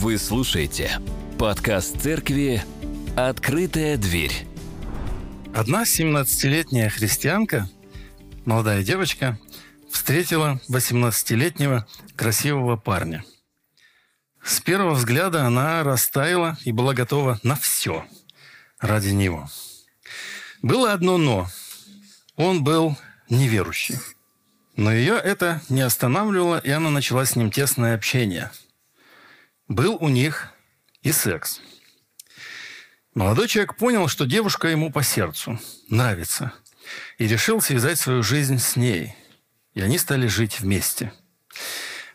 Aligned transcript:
Вы 0.00 0.16
слушаете 0.16 1.00
подкаст 1.40 2.00
церкви 2.00 2.62
«Открытая 3.16 3.96
дверь». 3.96 4.46
Одна 5.52 5.82
17-летняя 5.82 6.88
христианка, 6.88 7.68
молодая 8.44 8.84
девочка, 8.84 9.40
встретила 9.90 10.60
18-летнего 10.70 11.84
красивого 12.14 12.76
парня. 12.76 13.24
С 14.40 14.60
первого 14.60 14.94
взгляда 14.94 15.44
она 15.44 15.82
растаяла 15.82 16.56
и 16.64 16.70
была 16.70 16.94
готова 16.94 17.40
на 17.42 17.56
все 17.56 18.06
ради 18.78 19.08
него. 19.08 19.48
Было 20.62 20.92
одно 20.92 21.18
«но». 21.18 21.48
Он 22.36 22.62
был 22.62 22.96
неверующий. 23.28 23.96
Но 24.76 24.92
ее 24.92 25.14
это 25.14 25.60
не 25.68 25.80
останавливало, 25.80 26.58
и 26.58 26.70
она 26.70 26.88
начала 26.90 27.26
с 27.26 27.34
ним 27.34 27.50
тесное 27.50 27.96
общение. 27.96 28.52
Был 29.68 29.96
у 30.00 30.08
них 30.08 30.48
и 31.02 31.12
секс. 31.12 31.60
Молодой 33.14 33.48
человек 33.48 33.76
понял, 33.76 34.08
что 34.08 34.24
девушка 34.24 34.68
ему 34.68 34.90
по 34.90 35.02
сердцу, 35.02 35.60
нравится, 35.88 36.52
и 37.18 37.26
решил 37.26 37.60
связать 37.60 37.98
свою 37.98 38.22
жизнь 38.22 38.58
с 38.58 38.76
ней. 38.76 39.14
И 39.74 39.80
они 39.80 39.98
стали 39.98 40.26
жить 40.26 40.60
вместе. 40.60 41.12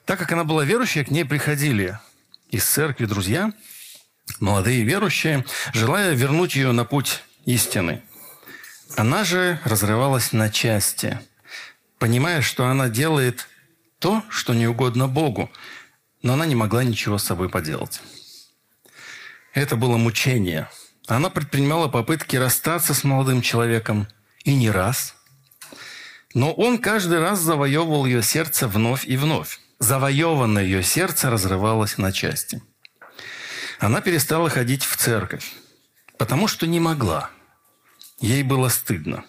Так 0.06 0.20
как 0.20 0.32
она 0.32 0.44
была 0.44 0.66
верующей, 0.66 1.04
к 1.04 1.12
ней 1.12 1.24
приходили 1.24 1.98
из 2.50 2.66
церкви 2.66 3.06
друзья, 3.06 3.54
молодые 4.40 4.84
верующие, 4.84 5.46
желая 5.74 6.14
вернуть 6.14 6.56
ее 6.56 6.72
на 6.72 6.86
путь 6.86 7.24
истины. 7.46 8.02
Она 8.98 9.24
же 9.24 9.60
разрывалась 9.64 10.34
на 10.34 10.50
части– 10.50 11.20
понимая, 12.04 12.42
что 12.42 12.68
она 12.68 12.90
делает 12.90 13.48
то, 13.98 14.24
что 14.28 14.54
не 14.54 14.68
угодно 14.68 15.08
Богу, 15.08 15.50
но 16.24 16.34
она 16.34 16.48
не 16.48 16.56
могла 16.56 16.84
ничего 16.84 17.20
с 17.20 17.24
собой 17.24 17.50
поделать. 17.50 18.02
Это 19.54 19.76
было 19.76 19.98
мучение. 19.98 20.70
Она 21.08 21.30
предпринимала 21.30 21.90
попытки 21.90 22.38
расстаться 22.38 22.96
с 22.96 23.04
молодым 23.04 23.42
человеком, 23.42 24.08
и 24.44 24.56
не 24.56 24.70
раз. 24.70 25.16
Но 26.34 26.52
он 26.54 26.80
каждый 26.80 27.20
раз 27.20 27.40
завоевывал 27.40 28.06
ее 28.06 28.24
сердце 28.24 28.68
вновь 28.68 29.06
и 29.06 29.18
вновь. 29.18 29.60
Завоеванное 29.80 30.64
ее 30.64 30.84
сердце 30.84 31.30
разрывалось 31.30 31.98
на 31.98 32.12
части. 32.12 32.62
Она 33.80 34.02
перестала 34.02 34.50
ходить 34.50 34.84
в 34.84 34.96
церковь, 34.98 35.54
потому 36.18 36.48
что 36.48 36.66
не 36.68 36.80
могла. 36.80 37.30
Ей 38.20 38.44
было 38.44 38.70
стыдно. 38.70 39.26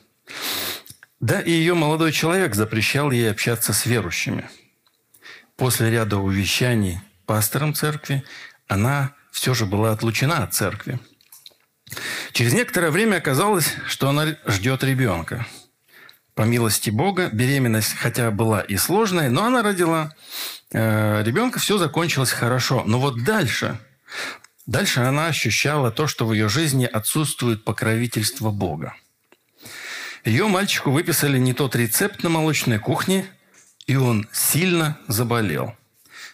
Да, 1.20 1.40
и 1.40 1.50
ее 1.50 1.74
молодой 1.74 2.12
человек 2.12 2.54
запрещал 2.54 3.10
ей 3.10 3.30
общаться 3.30 3.72
с 3.72 3.86
верующими. 3.86 4.48
После 5.56 5.90
ряда 5.90 6.18
увещаний 6.18 7.00
пастором 7.26 7.74
церкви 7.74 8.24
она 8.66 9.14
все 9.30 9.54
же 9.54 9.66
была 9.66 9.92
отлучена 9.92 10.42
от 10.42 10.54
церкви. 10.54 10.98
Через 12.32 12.52
некоторое 12.54 12.90
время 12.90 13.16
оказалось, 13.16 13.74
что 13.86 14.08
она 14.08 14.36
ждет 14.46 14.82
ребенка. 14.82 15.46
По 16.34 16.42
милости 16.42 16.90
Бога, 16.90 17.28
беременность, 17.32 17.94
хотя 17.96 18.32
была 18.32 18.60
и 18.60 18.76
сложная, 18.76 19.30
но 19.30 19.44
она 19.44 19.62
родила 19.62 20.12
э, 20.72 21.22
ребенка, 21.22 21.60
все 21.60 21.78
закончилось 21.78 22.32
хорошо. 22.32 22.82
Но 22.86 22.98
вот 22.98 23.22
дальше, 23.22 23.78
дальше 24.66 25.00
она 25.00 25.26
ощущала 25.26 25.92
то, 25.92 26.08
что 26.08 26.26
в 26.26 26.32
ее 26.32 26.48
жизни 26.48 26.86
отсутствует 26.86 27.62
покровительство 27.62 28.50
Бога. 28.50 28.96
Ее 30.24 30.48
мальчику 30.48 30.90
выписали 30.90 31.38
не 31.38 31.52
тот 31.52 31.76
рецепт 31.76 32.24
на 32.24 32.30
молочной 32.30 32.78
кухне, 32.80 33.26
и 33.86 33.96
он 33.96 34.28
сильно 34.32 34.98
заболел. 35.08 35.74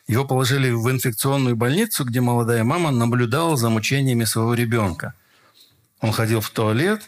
Его 0.06 0.24
положили 0.24 0.70
в 0.70 0.90
инфекционную 0.90 1.56
больницу, 1.56 2.04
где 2.04 2.20
молодая 2.20 2.64
мама 2.64 2.90
наблюдала 2.90 3.56
за 3.56 3.70
мучениями 3.70 4.24
своего 4.24 4.54
ребенка. 4.54 5.14
Он 6.00 6.12
ходил 6.12 6.40
в 6.40 6.50
туалет 6.50 7.02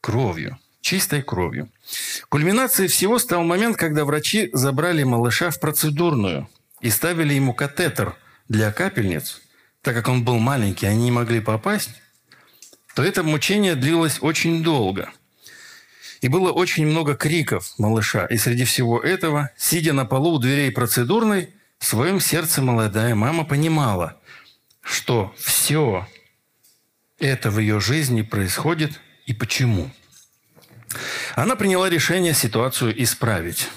кровью, 0.00 0.58
чистой 0.80 1.22
кровью. 1.22 1.68
Кульминацией 2.28 2.88
всего 2.88 3.18
стал 3.18 3.42
момент, 3.42 3.76
когда 3.76 4.04
врачи 4.04 4.50
забрали 4.52 5.02
малыша 5.02 5.50
в 5.50 5.58
процедурную 5.58 6.48
и 6.80 6.90
ставили 6.90 7.34
ему 7.34 7.54
катетер 7.54 8.16
для 8.48 8.70
капельниц, 8.72 9.40
так 9.82 9.94
как 9.94 10.08
он 10.08 10.24
был 10.24 10.38
маленький, 10.38 10.86
они 10.86 11.04
не 11.04 11.10
могли 11.10 11.40
попасть, 11.40 11.90
то 12.94 13.02
это 13.02 13.22
мучение 13.22 13.74
длилось 13.74 14.18
очень 14.20 14.62
долго– 14.62 15.10
и 16.20 16.28
было 16.28 16.50
очень 16.50 16.86
много 16.86 17.14
криков 17.14 17.74
малыша. 17.78 18.26
И 18.26 18.36
среди 18.36 18.64
всего 18.64 19.00
этого, 19.00 19.50
сидя 19.56 19.92
на 19.92 20.04
полу 20.04 20.34
у 20.34 20.38
дверей 20.38 20.70
процедурной, 20.70 21.54
в 21.78 21.84
своем 21.84 22.20
сердце 22.20 22.60
молодая 22.60 23.14
мама 23.14 23.44
понимала, 23.44 24.16
что 24.82 25.34
все 25.38 26.08
это 27.18 27.50
в 27.50 27.58
ее 27.58 27.80
жизни 27.80 28.22
происходит 28.22 29.00
и 29.26 29.32
почему. 29.32 29.90
Она 31.36 31.54
приняла 31.54 31.88
решение 31.88 32.34
ситуацию 32.34 33.00
исправить. 33.02 33.68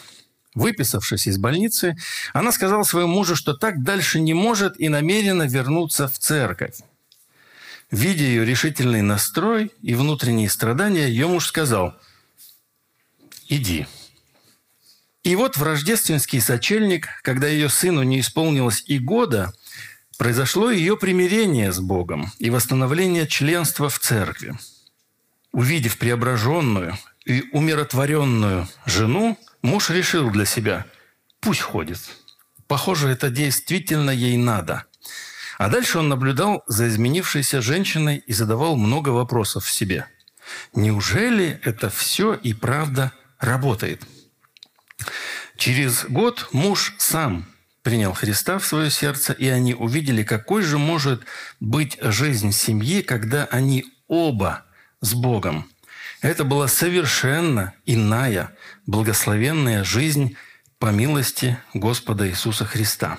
Выписавшись 0.53 1.27
из 1.27 1.37
больницы, 1.37 1.95
она 2.33 2.51
сказала 2.51 2.83
своему 2.83 3.13
мужу, 3.13 3.35
что 3.35 3.53
так 3.53 3.83
дальше 3.83 4.19
не 4.19 4.33
может 4.33 4.79
и 4.79 4.89
намерена 4.89 5.43
вернуться 5.43 6.07
в 6.07 6.17
церковь. 6.17 6.79
Видя 7.89 8.23
ее 8.23 8.45
решительный 8.45 9.01
настрой 9.01 9.71
и 9.81 9.95
внутренние 9.95 10.49
страдания, 10.49 11.07
ее 11.07 11.27
муж 11.27 11.45
сказал– 11.45 11.95
иди». 13.51 13.85
И 15.23 15.35
вот 15.35 15.55
в 15.55 15.61
рождественский 15.61 16.41
сочельник, 16.41 17.07
когда 17.21 17.47
ее 17.47 17.69
сыну 17.69 18.01
не 18.01 18.21
исполнилось 18.21 18.83
и 18.87 18.97
года, 18.97 19.53
произошло 20.17 20.71
ее 20.71 20.97
примирение 20.97 21.71
с 21.71 21.79
Богом 21.79 22.31
и 22.39 22.49
восстановление 22.49 23.27
членства 23.27 23.87
в 23.89 23.99
церкви. 23.99 24.57
Увидев 25.51 25.99
преображенную 25.99 26.97
и 27.25 27.43
умиротворенную 27.51 28.67
жену, 28.87 29.37
муж 29.61 29.91
решил 29.91 30.31
для 30.31 30.45
себя– 30.45 30.85
пусть 31.41 31.61
ходит. 31.61 31.99
Похоже, 32.67 33.09
это 33.09 33.29
действительно 33.29 34.11
ей 34.11 34.37
надо. 34.37 34.85
А 35.57 35.67
дальше 35.67 35.99
он 35.99 36.07
наблюдал 36.07 36.63
за 36.67 36.87
изменившейся 36.87 37.61
женщиной 37.61 38.23
и 38.25 38.33
задавал 38.33 38.77
много 38.77 39.09
вопросов 39.09 39.69
себе. 39.69 40.07
Неужели 40.73 41.59
это 41.63 41.89
все 41.89 42.33
и 42.33 42.53
правда 42.53 43.11
работает. 43.41 44.03
Через 45.57 46.05
год 46.05 46.49
муж 46.53 46.95
сам 46.97 47.45
принял 47.81 48.13
Христа 48.13 48.59
в 48.59 48.65
свое 48.65 48.89
сердце, 48.89 49.33
и 49.33 49.47
они 49.47 49.73
увидели, 49.73 50.23
какой 50.23 50.61
же 50.61 50.77
может 50.77 51.23
быть 51.59 51.97
жизнь 52.01 52.51
семьи, 52.51 53.01
когда 53.01 53.45
они 53.45 53.85
оба 54.07 54.65
с 55.01 55.13
Богом. 55.13 55.69
Это 56.21 56.43
была 56.43 56.67
совершенно 56.67 57.73
иная, 57.85 58.55
благословенная 58.85 59.83
жизнь 59.83 60.35
по 60.77 60.87
милости 60.87 61.57
Господа 61.73 62.29
Иисуса 62.29 62.65
Христа. 62.65 63.17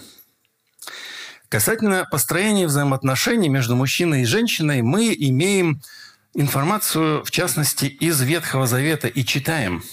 Касательно 1.48 2.06
построения 2.10 2.66
взаимоотношений 2.66 3.48
между 3.48 3.76
мужчиной 3.76 4.22
и 4.22 4.26
женщиной, 4.26 4.82
мы 4.82 5.12
имеем 5.12 5.82
информацию, 6.34 7.24
в 7.24 7.30
частности, 7.30 7.86
из 7.86 8.20
Ветхого 8.22 8.66
Завета 8.66 9.08
и 9.08 9.24
читаем– 9.24 9.82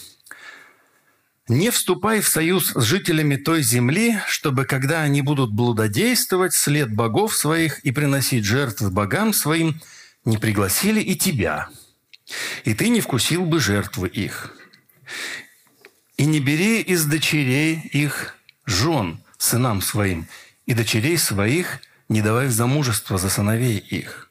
не 1.50 1.72
вступай 1.72 2.22
в 2.22 2.28
союз 2.28 2.72
с 2.76 2.84
жителями 2.84 3.36
той 3.36 3.64
земли, 3.64 4.20
чтобы, 4.28 4.66
когда 4.66 5.02
они 5.02 5.22
будут 5.22 5.52
блудодействовать 5.52 6.54
след 6.54 6.94
богов 6.94 7.36
своих 7.36 7.80
и 7.80 7.92
приносить 7.92 8.46
жертвы 8.46 8.92
богам 8.92 9.34
своим, 9.34 9.82
не 10.26 10.38
пригласили 10.38 11.02
и 11.02 11.16
тебя, 11.16 11.70
и 12.66 12.76
ты 12.76 12.90
не 12.90 13.02
вкусил 13.02 13.46
бы 13.46 13.60
жертвы 13.60 14.08
их. 14.08 14.56
И 16.18 16.26
не 16.26 16.40
бери 16.40 16.82
из 16.82 17.06
дочерей 17.06 17.82
их 17.94 18.36
жен 18.66 19.24
сынам 19.40 19.82
своим, 19.82 20.28
и 20.68 20.76
дочерей 20.76 21.18
своих 21.18 21.80
не 22.10 22.22
давай 22.22 22.48
в 22.48 22.52
замужество 22.52 23.18
за 23.18 23.30
сыновей 23.30 23.78
их. 23.78 24.30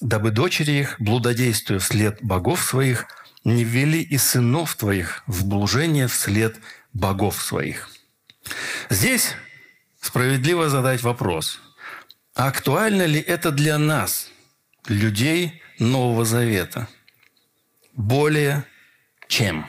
Дабы 0.00 0.30
дочери 0.30 0.72
их, 0.72 0.96
блудодействуя 0.98 1.78
вслед 1.78 2.18
богов 2.22 2.62
своих– 2.62 3.06
не 3.44 3.64
ввели 3.64 4.02
и 4.02 4.18
сынов 4.18 4.74
твоих 4.76 5.22
в 5.26 5.46
блужение 5.46 6.08
вслед 6.08 6.58
богов 6.92 7.40
своих». 7.42 7.90
Здесь 8.90 9.34
справедливо 10.00 10.68
задать 10.68 11.02
вопрос, 11.02 11.60
а 12.34 12.48
актуально 12.48 13.06
ли 13.06 13.20
это 13.20 13.50
для 13.50 13.78
нас, 13.78 14.30
людей 14.86 15.62
Нового 15.78 16.24
Завета? 16.24 16.88
Более 17.94 18.64
чем. 19.28 19.68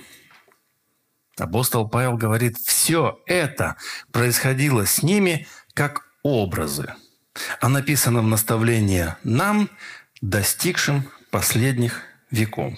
Апостол 1.38 1.88
Павел 1.88 2.18
говорит, 2.18 2.58
все 2.58 3.22
это 3.26 3.76
происходило 4.12 4.86
с 4.86 5.04
ними 5.04 5.48
как 5.74 6.08
образы, 6.24 6.96
а 7.60 7.70
написано 7.70 8.22
в 8.22 8.28
наставлении 8.28 9.16
нам, 9.24 9.70
достигшим 10.22 11.10
последних 11.30 12.02
веков. 12.32 12.74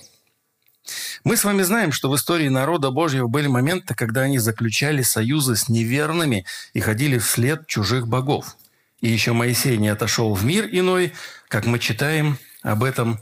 Мы 1.23 1.37
с 1.37 1.43
вами 1.43 1.63
знаем, 1.63 1.91
что 1.91 2.09
в 2.09 2.15
истории 2.15 2.47
народа 2.47 2.91
Божьего 2.91 3.27
были 3.27 3.47
моменты, 3.47 3.95
когда 3.95 4.21
они 4.21 4.39
заключали 4.39 5.01
союзы 5.01 5.55
с 5.55 5.69
неверными 5.69 6.45
и 6.73 6.79
ходили 6.79 7.17
вслед 7.17 7.67
чужих 7.67 8.07
богов. 8.07 8.57
И 9.01 9.09
еще 9.09 9.33
Моисей 9.33 9.77
не 9.77 9.89
отошел 9.89 10.33
в 10.33 10.43
мир 10.43 10.67
иной, 10.71 11.13
как 11.49 11.65
мы 11.65 11.79
читаем 11.79 12.37
об 12.63 12.83
этом 12.83 13.19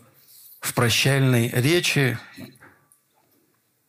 в 0.61 0.73
прощальной 0.73 1.49
речи 1.49 2.17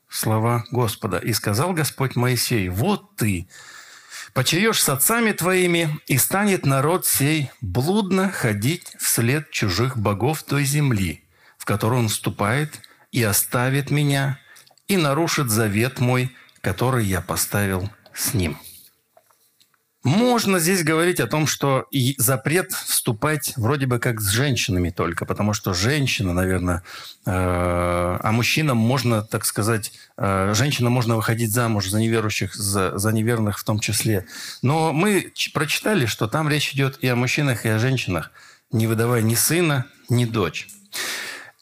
слова 0.09 0.65
Господа. 0.71 1.19
«И 1.19 1.33
сказал 1.33 1.73
Господь 1.73 2.17
Моисей, 2.17 2.69
вот 2.69 3.17
ты, 3.17 3.49
почаешь 4.33 4.83
с 4.83 4.89
отцами 4.89 5.33
твоими, 5.33 5.99
и 6.07 6.19
станет 6.19 6.67
народ 6.67 7.07
сей 7.07 7.51
блудно 7.61 8.31
ходить 8.31 8.95
вслед 8.99 9.51
чужих 9.51 9.97
богов 9.97 10.43
той 10.43 10.65
земли, 10.65 11.25
в 11.57 11.65
которую 11.65 12.01
он 12.01 12.09
вступает, 12.09 12.81
и 13.13 13.23
оставит 13.23 13.91
меня, 13.91 14.39
и 14.89 14.97
нарушит 14.97 15.51
завет 15.51 16.01
мой, 16.01 16.35
который 16.61 17.05
я 17.05 17.21
поставил 17.21 17.91
с 18.15 18.35
ним». 18.35 18.59
Можно 20.07 20.61
здесь 20.61 20.85
говорить 20.85 21.19
о 21.19 21.27
том, 21.27 21.49
что 21.49 21.85
и 21.91 22.15
запрет 22.17 22.71
вступать 22.71 23.55
вроде 23.57 23.87
бы 23.87 23.99
как 23.99 24.21
с 24.21 24.29
женщинами 24.29 24.91
только, 24.91 25.27
потому 25.27 25.53
что 25.53 25.75
женщина, 25.75 26.33
наверное, 26.33 26.85
э, 27.27 27.33
а 27.33 28.31
мужчинам 28.31 28.77
можно, 28.77 29.23
так 29.23 29.45
сказать, 29.45 29.91
э, 30.17 30.53
женщинам 30.55 30.93
можно 30.93 31.17
выходить 31.17 31.51
замуж 31.51 31.89
за 31.89 31.99
неверующих, 31.99 32.55
за, 32.55 32.97
за 32.97 33.11
неверных 33.11 33.59
в 33.59 33.65
том 33.65 33.81
числе. 33.81 34.27
Но 34.63 34.93
мы 34.93 35.33
прочитали, 35.53 36.07
что 36.07 36.29
там 36.29 36.49
речь 36.49 36.73
идет 36.73 36.99
и 37.01 37.09
о 37.09 37.17
мужчинах, 37.17 37.67
и 37.67 37.69
о 37.69 37.81
женщинах, 37.81 38.31
не 38.71 38.87
выдавая 38.87 39.23
ни 39.23 39.35
сына, 39.35 39.87
ни 40.09 40.25
дочь. 40.25 40.69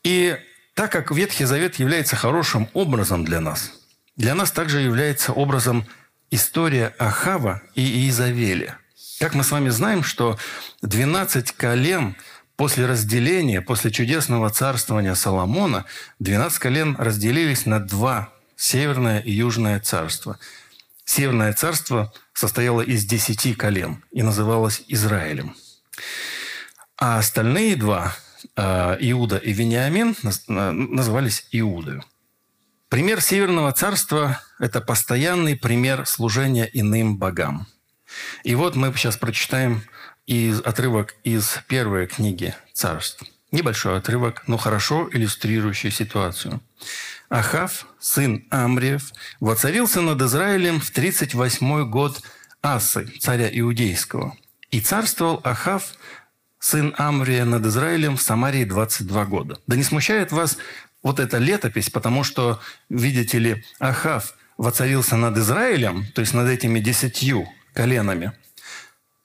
И 0.02 0.36
так 0.74 0.92
как 0.92 1.10
Ветхий 1.10 1.44
Завет 1.44 1.76
является 1.76 2.16
хорошим 2.16 2.68
образом 2.74 3.24
для 3.24 3.40
нас, 3.40 3.72
для 4.16 4.34
нас 4.34 4.52
также 4.52 4.80
является 4.80 5.32
образом 5.32 5.86
история 6.30 6.94
Ахава 6.98 7.62
и 7.74 7.82
Иезавеля. 7.82 8.78
Как 9.20 9.34
мы 9.34 9.44
с 9.44 9.50
вами 9.50 9.70
знаем, 9.70 10.02
что 10.02 10.38
12 10.82 11.52
колен 11.52 12.16
после 12.56 12.86
разделения, 12.86 13.60
после 13.60 13.90
чудесного 13.90 14.50
царствования 14.50 15.14
Соломона, 15.14 15.84
12 16.18 16.58
колен 16.58 16.96
разделились 16.98 17.66
на 17.66 17.80
два– 17.80 18.30
Северное 18.56 19.20
и 19.20 19.32
Южное 19.32 19.80
царство. 19.80 20.38
Северное 21.04 21.52
царство 21.52 22.12
состояло 22.32 22.80
из 22.80 23.04
десяти 23.04 23.54
колен 23.54 24.02
и 24.10 24.22
называлось 24.22 24.82
Израилем. 24.88 25.56
А 26.96 27.18
остальные 27.18 27.76
два, 27.76 28.14
Иуда 28.56 29.36
и 29.36 29.52
Вениамин, 29.52 30.16
назывались 30.48 31.46
Иудою. 31.52 32.02
Пример 32.88 33.20
Северного 33.20 33.72
царства– 33.72 34.40
это 34.60 34.80
постоянный 34.80 35.56
пример 35.56 36.06
служения 36.06 36.68
иным 36.72 37.16
богам. 37.18 37.66
И 38.44 38.54
вот 38.54 38.76
мы 38.76 38.92
сейчас 38.94 39.16
прочитаем 39.16 39.82
из, 40.26 40.60
отрывок 40.60 41.16
из 41.24 41.58
первой 41.66 42.06
книги 42.06 42.54
царств. 42.72 43.24
Небольшой 43.50 43.96
отрывок, 43.98 44.44
но 44.46 44.56
хорошо 44.56 45.08
иллюстрирующий 45.12 45.90
ситуацию. 45.90 46.60
Ахав, 47.28 47.86
сын 47.98 48.46
Амриев, 48.50 49.12
воцарился 49.40 50.00
над 50.00 50.20
Израилем 50.22 50.80
в 50.80 50.90
38 50.90 51.90
год 51.90 52.22
Асы, 52.62 53.06
царя 53.18 53.48
Иудейского. 53.50 54.36
И 54.70 54.80
царствовал 54.80 55.40
Ахав, 55.44 55.94
сын 56.64 56.94
Амрия, 56.96 57.44
над 57.44 57.66
Израилем 57.66 58.16
в 58.16 58.22
Самарии 58.22 58.64
22 58.64 59.26
года. 59.26 59.58
Да 59.66 59.76
не 59.76 59.82
смущает 59.82 60.32
вас 60.32 60.56
вот 61.02 61.20
эта 61.20 61.36
летопись, 61.36 61.90
потому 61.90 62.24
что, 62.24 62.58
видите 62.88 63.38
ли, 63.38 63.64
Ахав 63.80 64.34
воцарился 64.56 65.16
над 65.16 65.36
Израилем, 65.36 66.06
то 66.14 66.22
есть 66.22 66.32
над 66.32 66.48
этими 66.48 66.80
десятью 66.80 67.46
коленами. 67.74 68.32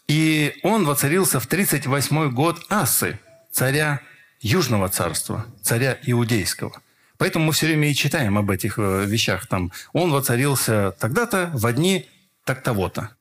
И 0.10 0.60
он 0.64 0.86
воцарился 0.86 1.40
в 1.40 1.48
38 1.48 2.30
год 2.32 2.60
Асы, 2.70 3.20
царя 3.54 4.02
Южного 4.42 4.90
царства, 4.90 5.46
царя 5.62 5.98
Иудейского. 6.04 6.82
Поэтому 7.18 7.46
мы 7.46 7.54
все 7.54 7.68
время 7.68 7.90
и 7.90 7.96
читаем 7.96 8.38
об 8.38 8.52
этих 8.52 8.78
э, 8.78 9.06
вещах. 9.06 9.48
Там, 9.48 9.72
он 9.94 10.12
воцарился 10.12 10.92
тогда-то, 11.00 11.52
в 11.54 11.72
дни 11.72 12.06
так-того-то. 12.44 13.12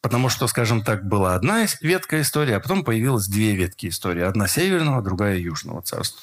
Потому 0.00 0.28
что, 0.28 0.46
скажем 0.46 0.84
так, 0.84 1.06
была 1.06 1.34
одна 1.34 1.66
ветка 1.80 2.20
истории, 2.20 2.52
а 2.52 2.60
потом 2.60 2.84
появилось 2.84 3.26
две 3.26 3.54
ветки 3.54 3.88
истории. 3.88 4.22
Одна 4.22 4.46
северного, 4.46 5.02
другая 5.02 5.36
южного 5.38 5.82
царства. 5.82 6.22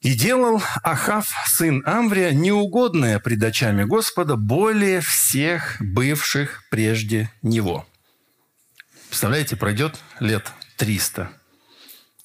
И 0.00 0.14
делал 0.14 0.62
Ахав, 0.82 1.28
сын 1.46 1.82
Амврия, 1.84 2.30
неугодное 2.32 3.18
пред 3.18 3.42
очами 3.42 3.84
Господа 3.84 4.36
более 4.36 5.00
всех 5.00 5.76
бывших 5.80 6.64
прежде 6.70 7.30
него. 7.42 7.84
Представляете, 9.08 9.56
пройдет 9.56 9.98
лет 10.20 10.52
300, 10.76 11.30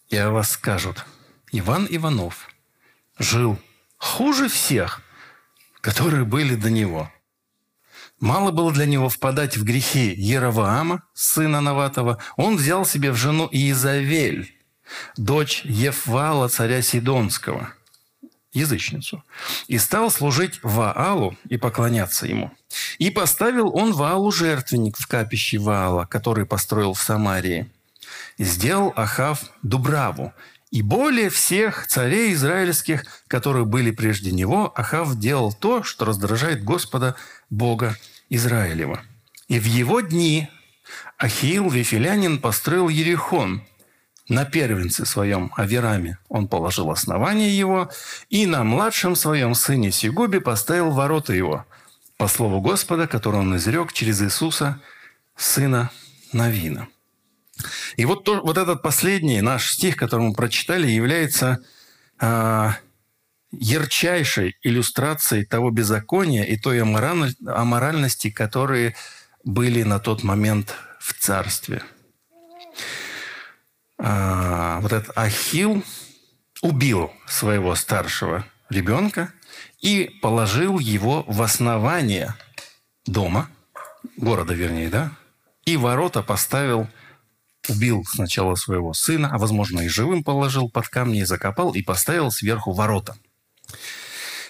и 0.09 0.17
о 0.17 0.29
вас 0.29 0.51
скажут, 0.51 1.05
Иван 1.51 1.87
Иванов 1.89 2.49
жил 3.17 3.57
хуже 3.97 4.49
всех, 4.49 5.01
которые 5.81 6.25
были 6.25 6.55
до 6.55 6.69
него. 6.69 7.11
Мало 8.19 8.51
было 8.51 8.71
для 8.71 8.85
него 8.85 9.09
впадать 9.09 9.57
в 9.57 9.63
грехи 9.63 10.13
Ероваама, 10.15 11.03
сына 11.13 11.61
Наватова, 11.61 12.19
он 12.37 12.55
взял 12.55 12.85
себе 12.85 13.11
в 13.11 13.15
жену 13.17 13.49
Иезавель, 13.51 14.55
дочь 15.17 15.61
Еввала, 15.65 16.47
царя 16.47 16.81
Сидонского, 16.81 17.73
язычницу, 18.53 19.23
и 19.67 19.77
стал 19.77 20.09
служить 20.09 20.59
Ваалу 20.63 21.35
и 21.49 21.57
поклоняться 21.57 22.27
ему. 22.27 22.51
И 22.97 23.09
поставил 23.09 23.75
он 23.75 23.93
Ваалу 23.93 24.31
жертвенник 24.31 24.97
в 24.97 25.07
капище 25.07 25.57
Ваала, 25.57 26.05
который 26.05 26.45
построил 26.45 26.93
в 26.93 27.01
Самарии. 27.01 27.69
Сделал 28.37 28.93
Ахав 28.95 29.43
Дубраву. 29.61 30.33
И 30.71 30.81
более 30.81 31.29
всех 31.29 31.85
царей 31.85 32.33
израильских, 32.33 33.05
которые 33.27 33.63
были 33.63 33.91
прежде 33.91 34.31
него, 34.31 34.71
Ахав 34.75 35.19
делал 35.19 35.53
то, 35.53 35.83
что 35.83 36.03
раздражает 36.03 36.63
Господа 36.63 37.15
Бога 37.53 37.97
Израилева. 38.29 39.01
И 39.47 39.59
в 39.59 39.65
его 39.65 40.01
дни 40.01 40.49
Ахиил 41.17 41.69
Вифилянин 41.69 42.39
построил 42.39 42.89
Ерехон– 42.89 43.63
на 44.29 44.45
первенце 44.45 45.05
своем 45.05 45.51
Авераме 45.57 46.17
он 46.29 46.47
положил 46.47 46.91
основание 46.91 47.55
его, 47.57 47.89
и 48.29 48.45
на 48.45 48.63
младшем 48.63 49.15
своем 49.15 49.53
сыне 49.53 49.91
Сигубе 49.91 50.39
поставил 50.39 50.91
ворота 50.91 51.33
его, 51.33 51.65
по 52.17 52.27
слову 52.27 52.61
Господа, 52.61 53.07
который 53.07 53.41
он 53.41 53.55
изрек 53.57 53.91
через 53.91 54.21
Иисуса, 54.21 54.79
сына 55.35 55.91
Навина. 56.31 56.87
И 57.97 58.05
вот, 58.05 58.23
то, 58.23 58.41
вот 58.41 58.57
этот 58.57 58.81
последний 58.81 59.41
наш 59.41 59.73
стих, 59.73 59.97
который 59.97 60.29
мы 60.29 60.33
прочитали, 60.33 60.87
является 60.87 61.61
э, 62.19 62.69
ярчайшей 63.59 64.57
иллюстрацией 64.63 65.45
того 65.45 65.71
беззакония 65.71 66.43
и 66.43 66.57
той 66.57 66.81
аморальности, 66.81 68.29
которые 68.29 68.95
были 69.43 69.83
на 69.83 69.99
тот 69.99 70.23
момент 70.23 70.75
в 70.99 71.13
царстве– 71.13 71.81
а, 74.05 74.79
вот 74.81 74.91
этот 74.91 75.17
Ахил 75.17 75.83
убил 76.61 77.11
своего 77.25 77.73
старшего 77.75 78.45
ребенка 78.69 79.31
и 79.79 80.11
положил 80.21 80.77
его 80.79 81.23
в 81.27 81.41
основание 81.41 82.35
дома, 83.05 83.49
города 84.17 84.53
вернее, 84.53 84.89
да, 84.89 85.11
и 85.65 85.77
ворота 85.77 86.21
поставил, 86.21 86.89
убил 87.69 88.03
сначала 88.05 88.55
своего 88.55 88.93
сына, 88.93 89.29
а 89.31 89.37
возможно 89.37 89.79
и 89.79 89.87
живым 89.87 90.21
положил 90.21 90.69
под 90.69 90.89
камни 90.89 91.23
закопал, 91.23 91.71
и 91.73 91.81
поставил 91.81 92.29
сверху 92.29 92.73
ворота. 92.73 93.15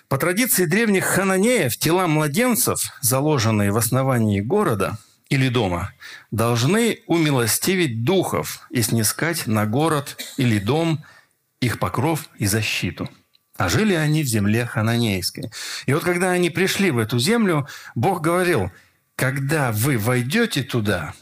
По 0.08 0.18
традиции 0.18 0.66
древних 0.66 1.06
хананеев 1.06 1.78
тела 1.78 2.08
младенцев, 2.08 2.80
заложенные 3.02 3.72
в 3.72 3.78
основании 3.78 4.42
города– 4.42 4.98
или 5.34 5.50
дома, 5.50 5.94
должны 6.32 7.00
умилостивить 7.08 8.04
духов 8.04 8.62
и 8.70 8.82
снискать 8.82 9.48
на 9.48 9.66
город 9.66 10.18
или 10.38 10.60
дом 10.60 11.04
их 11.60 11.80
покров 11.80 12.30
и 12.38 12.46
защиту. 12.46 13.10
А 13.58 13.70
жили 13.70 13.94
они 13.94 14.24
в 14.24 14.28
земле 14.28 14.66
хананейской. 14.66 15.52
И 15.86 15.94
вот 15.94 16.04
когда 16.04 16.32
они 16.32 16.50
пришли 16.50 16.92
в 16.92 16.98
эту 16.98 17.20
землю, 17.20 17.68
Бог 17.96 18.22
говорил, 18.22 18.72
когда 19.16 19.72
вы 19.72 19.98
войдете 19.98 20.64
туда, 20.64 21.14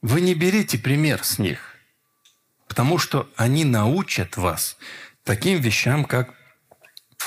вы 0.00 0.20
не 0.20 0.34
берите 0.34 0.78
пример 0.78 1.24
с 1.24 1.38
них, 1.38 1.76
потому 2.68 2.98
что 2.98 3.28
они 3.36 3.64
научат 3.64 4.36
вас 4.36 4.76
таким 5.24 5.60
вещам, 5.60 6.04
как 6.04 6.34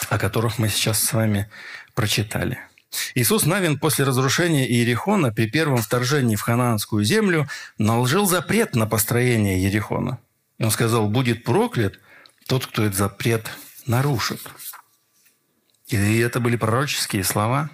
о 0.10 0.18
которых 0.18 0.60
мы 0.60 0.70
сейчас 0.70 1.02
с 1.04 1.14
вами 1.14 1.50
прочитали– 1.94 2.60
Иисус 3.14 3.46
Навин 3.46 3.78
после 3.80 4.06
разрушения 4.06 4.68
Иерихона 4.68 5.32
при 5.32 5.50
первом 5.50 5.78
вторжении 5.78 6.36
в 6.36 6.42
ханаанскую 6.42 7.04
землю 7.04 7.48
наложил 7.78 8.26
запрет 8.26 8.76
на 8.76 8.88
построение 8.88 9.58
Иерихона. 9.60 10.20
И 10.58 10.64
он 10.64 10.72
сказал, 10.72 11.08
будет 11.10 11.44
проклят 11.44 12.00
тот, 12.48 12.66
кто 12.66 12.84
этот 12.84 12.98
запрет 12.98 13.50
нарушит. 13.86 14.42
И 15.88 16.18
это 16.20 16.40
были 16.40 16.56
пророческие 16.56 17.24
слова. 17.24 17.70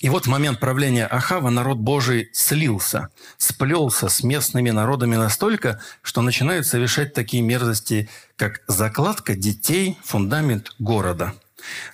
И 0.00 0.10
вот 0.10 0.26
в 0.26 0.28
момент 0.28 0.60
правления 0.60 1.06
Ахава 1.06 1.48
народ 1.48 1.78
Божий 1.78 2.28
слился, 2.32 3.08
сплелся 3.38 4.08
с 4.08 4.22
местными 4.22 4.70
народами 4.70 5.16
настолько, 5.16 5.80
что 6.02 6.20
начинают 6.20 6.66
совершать 6.66 7.14
такие 7.14 7.42
мерзости, 7.42 8.08
как 8.36 8.62
закладка 8.68 9.34
детей, 9.34 9.98
фундамент 10.04 10.74
города, 10.78 11.34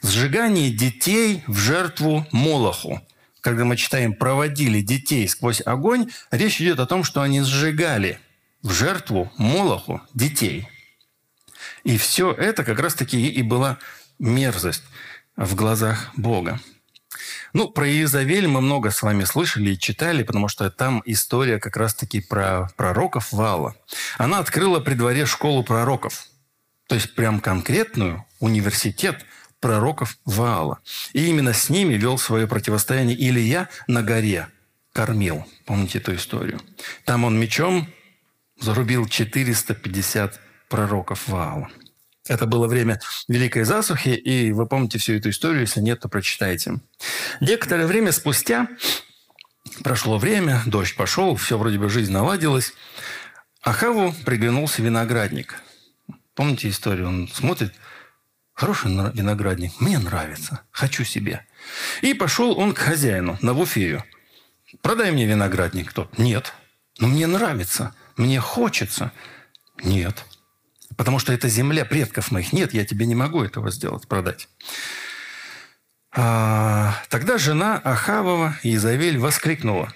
сжигание 0.03 0.71
детей 0.71 1.45
в 1.47 1.57
жертву 1.57 2.27
Молоху. 2.33 3.01
Когда 3.41 3.65
мы 3.65 3.77
читаем 3.77 4.15
«проводили 4.15 4.81
детей 4.81 5.29
сквозь 5.29 5.63
огонь», 5.65 6.11
речь 6.31 6.61
идет 6.61 6.81
о 6.81 6.87
том, 6.87 7.05
что 7.05 7.23
они 7.23 7.41
сжигали 7.43 8.19
в 8.63 8.73
жертву 8.73 9.33
Молоху 9.37 10.01
детей. 10.15 10.69
И 11.85 11.99
все 11.99 12.33
это 12.33 12.65
как 12.65 12.79
раз-таки 12.79 13.29
и 13.29 13.43
была 13.43 13.79
мерзость 14.19 14.85
в 15.37 15.55
глазах 15.55 16.11
Бога. 16.17 16.61
Ну, 17.53 17.69
про 17.69 17.87
Иезавель 17.87 18.49
мы 18.49 18.61
много 18.61 18.91
с 18.91 19.03
вами 19.03 19.25
слышали 19.25 19.73
и 19.73 19.79
читали, 19.79 20.23
потому 20.23 20.49
что 20.49 20.71
там 20.71 21.03
история 21.05 21.59
как 21.59 21.77
раз-таки 21.77 22.21
про 22.21 22.71
пророков 22.77 23.33
Вала. 23.33 23.75
Она 24.17 24.39
открыла 24.39 24.81
при 24.81 24.95
дворе 24.95 25.27
школу 25.27 25.63
пророков. 25.63 26.27
То 26.89 26.95
есть 26.95 27.15
прям 27.15 27.41
конкретную 27.41 28.25
университет 28.41 29.25
пророков 29.61 30.19
Ваала. 30.25 30.81
И 31.13 31.27
именно 31.27 31.53
с 31.53 31.69
ними 31.69 31.95
вел 31.95 32.19
свое 32.19 32.47
противостояние 32.47 33.17
Илья 33.17 33.69
на 33.87 34.03
горе, 34.03 34.49
кормил. 34.93 35.47
Помните 35.67 35.99
эту 35.99 36.15
историю? 36.15 36.61
Там 37.05 37.25
он 37.25 37.39
мечом 37.39 37.87
зарубил 38.59 39.07
450 39.07 40.41
пророков 40.69 41.29
Ваала. 41.29 41.71
Это 42.29 42.47
было 42.47 42.69
время 42.69 43.01
Великой 43.29 43.65
Засухи, 43.65 44.11
и 44.11 44.53
вы 44.53 44.67
помните 44.67 44.99
всю 44.99 45.15
эту 45.15 45.31
историю, 45.31 45.63
если 45.63 45.81
нет, 45.81 46.01
то 46.01 46.09
прочитайте. 46.09 46.81
Некоторое 47.41 47.87
время 47.87 48.13
спустя, 48.13 48.69
прошло 49.83 50.19
время, 50.19 50.63
дождь 50.67 50.95
пошел, 50.95 51.35
все 51.35 51.59
вроде 51.59 51.79
бы 51.79 51.89
жизнь 51.89 52.13
наладилась, 52.13 52.75
Ахаву 53.63 54.15
приглянулся 54.25 54.83
виноградник. 54.83 55.61
Помните 56.35 56.69
историю? 56.69 57.09
Он 57.09 57.29
смотрит, 57.29 57.75
хороший 58.55 58.91
виноградник, 58.91 59.81
мне 59.81 59.99
нравится, 59.99 60.63
хочу 60.71 61.05
себе. 61.05 61.47
И 62.03 62.15
пошел 62.15 62.59
он 62.59 62.73
к 62.73 62.79
хозяину, 62.79 63.39
на 63.41 63.49
Навуфею. 63.49 64.05
Продай 64.81 65.13
мне 65.13 65.27
виноградник. 65.27 65.93
Тот, 65.93 66.19
нет, 66.19 66.55
но 66.99 67.09
мне 67.09 67.27
нравится, 67.27 67.95
мне 68.17 68.41
хочется. 68.41 69.13
Нет. 69.83 70.25
Потому 70.97 71.19
что 71.19 71.33
это 71.33 71.49
земля 71.49 71.85
предков 71.85 72.31
моих. 72.31 72.53
Нет, 72.53 72.75
я 72.75 72.85
тебе 72.85 73.07
не 73.07 73.15
могу 73.15 73.43
этого 73.43 73.71
сделать, 73.71 74.09
продать. 74.09 74.49
А, 76.15 76.95
тогда 77.09 77.39
жена 77.39 77.81
Ахавова 77.83 78.59
Изавель 78.63 79.19
воскликнула. 79.19 79.93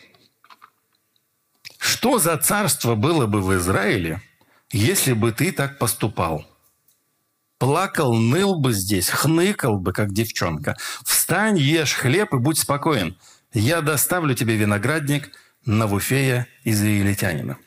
Что 1.79 2.19
за 2.19 2.37
царство 2.39 2.95
было 2.95 3.27
бы 3.27 3.43
в 3.43 3.55
Израиле, 3.57 4.23
если 4.73 5.13
бы 5.13 5.33
ты 5.33 5.53
так 5.53 5.79
поступал? 5.79 6.47
Плакал, 7.59 8.15
ныл 8.15 8.57
бы 8.57 8.73
здесь, 8.73 9.09
хныкал 9.09 9.79
бы, 9.79 9.93
как 9.93 10.13
девчонка. 10.13 10.77
Встань, 11.05 11.59
ешь 11.59 11.95
хлеб 11.95 12.35
и 12.35 12.39
будь 12.39 12.59
спокоен. 12.59 13.19
Я 13.53 13.81
доставлю 13.81 14.35
тебе 14.35 14.57
виноградник 14.57 15.31
Навуфея 15.65 16.47
израильтянина. 16.65 17.59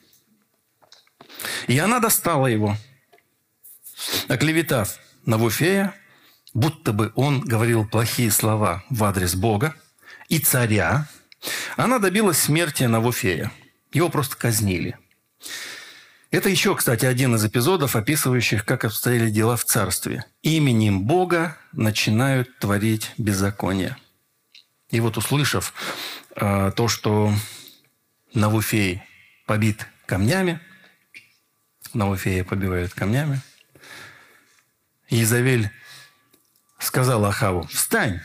И 1.67 1.77
она 1.79 1.99
достала 1.99 2.47
его– 2.47 2.77
оклеветав 4.27 4.99
Навуфея, 5.25 5.93
будто 6.53 6.93
бы 6.93 7.11
он 7.15 7.41
говорил 7.41 7.87
плохие 7.87 8.31
слова 8.31 8.83
в 8.89 9.03
адрес 9.03 9.35
Бога 9.35 9.75
и 10.27 10.39
царя, 10.39 11.07
она 11.77 11.99
добилась 11.99 12.37
смерти 12.37 12.83
Навуфея. 12.83 13.51
Его 13.91 14.09
просто 14.09 14.35
казнили. 14.35 14.97
Это 16.31 16.49
еще, 16.49 16.75
кстати, 16.75 17.05
один 17.05 17.33
из 17.35 17.43
эпизодов, 17.43 17.95
описывающих, 17.95 18.63
как 18.63 18.85
обстояли 18.85 19.31
дела 19.31 19.57
в 19.57 19.65
царстве. 19.65 20.25
Именем 20.43 21.05
Бога 21.05 21.57
начинают 21.71 22.59
творить 22.59 23.11
беззаконие. 23.17 23.97
И 24.91 24.99
вот 24.99 25.17
услышав 25.17 25.73
э, 26.35 26.71
то, 26.75 26.87
что 26.87 27.33
Навуфей 28.33 29.01
побит 29.47 29.87
камнями, 30.05 30.59
Навуфея 31.93 32.43
побивают 32.43 32.93
камнями, 32.93 33.41
Изавель 35.09 35.69
сказала 36.79 37.29
Ахаву, 37.29 37.67
«Встань, 37.67 38.21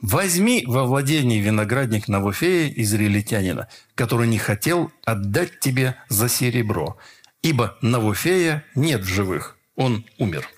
возьми 0.00 0.64
во 0.66 0.84
владение 0.84 1.40
виноградник 1.40 2.08
Навуфея 2.08 2.72
израильтянина, 2.76 3.68
который 3.94 4.28
не 4.28 4.38
хотел 4.38 4.92
отдать 5.04 5.60
тебе 5.60 5.96
за 6.08 6.28
серебро, 6.28 6.98
ибо 7.42 7.76
Навуфея 7.80 8.64
нет 8.74 9.02
в 9.02 9.08
живых, 9.08 9.56
он 9.76 10.04
умер». 10.18 10.48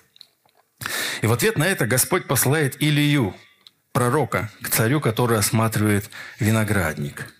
И 1.21 1.27
в 1.27 1.33
ответ 1.33 1.57
на 1.57 1.65
это 1.65 1.87
Господь 1.87 2.27
посылает 2.27 2.81
Илию, 2.81 3.35
пророка, 3.91 4.51
к 4.61 4.69
царю, 4.69 5.01
который 5.01 5.37
осматривает 5.37 6.09
виноградник– 6.39 7.33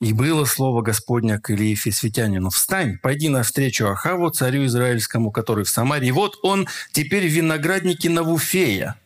и 0.00 0.14
было 0.14 0.46
слово 0.46 0.80
Господня 0.80 1.38
к 1.38 1.50
Илии 1.50 1.74
Фисветянину. 1.74 2.50
«Встань, 2.50 2.98
пойди 2.98 3.28
навстречу 3.28 3.86
Ахаву, 3.86 4.30
царю 4.30 4.64
израильскому, 4.64 5.30
который 5.30 5.64
в 5.64 5.68
Самарии. 5.68 6.10
Вот 6.10 6.38
он 6.42 6.66
теперь 6.92 7.28
в 7.28 7.32
винограднике 7.32 8.08
Навуфея, 8.08 8.96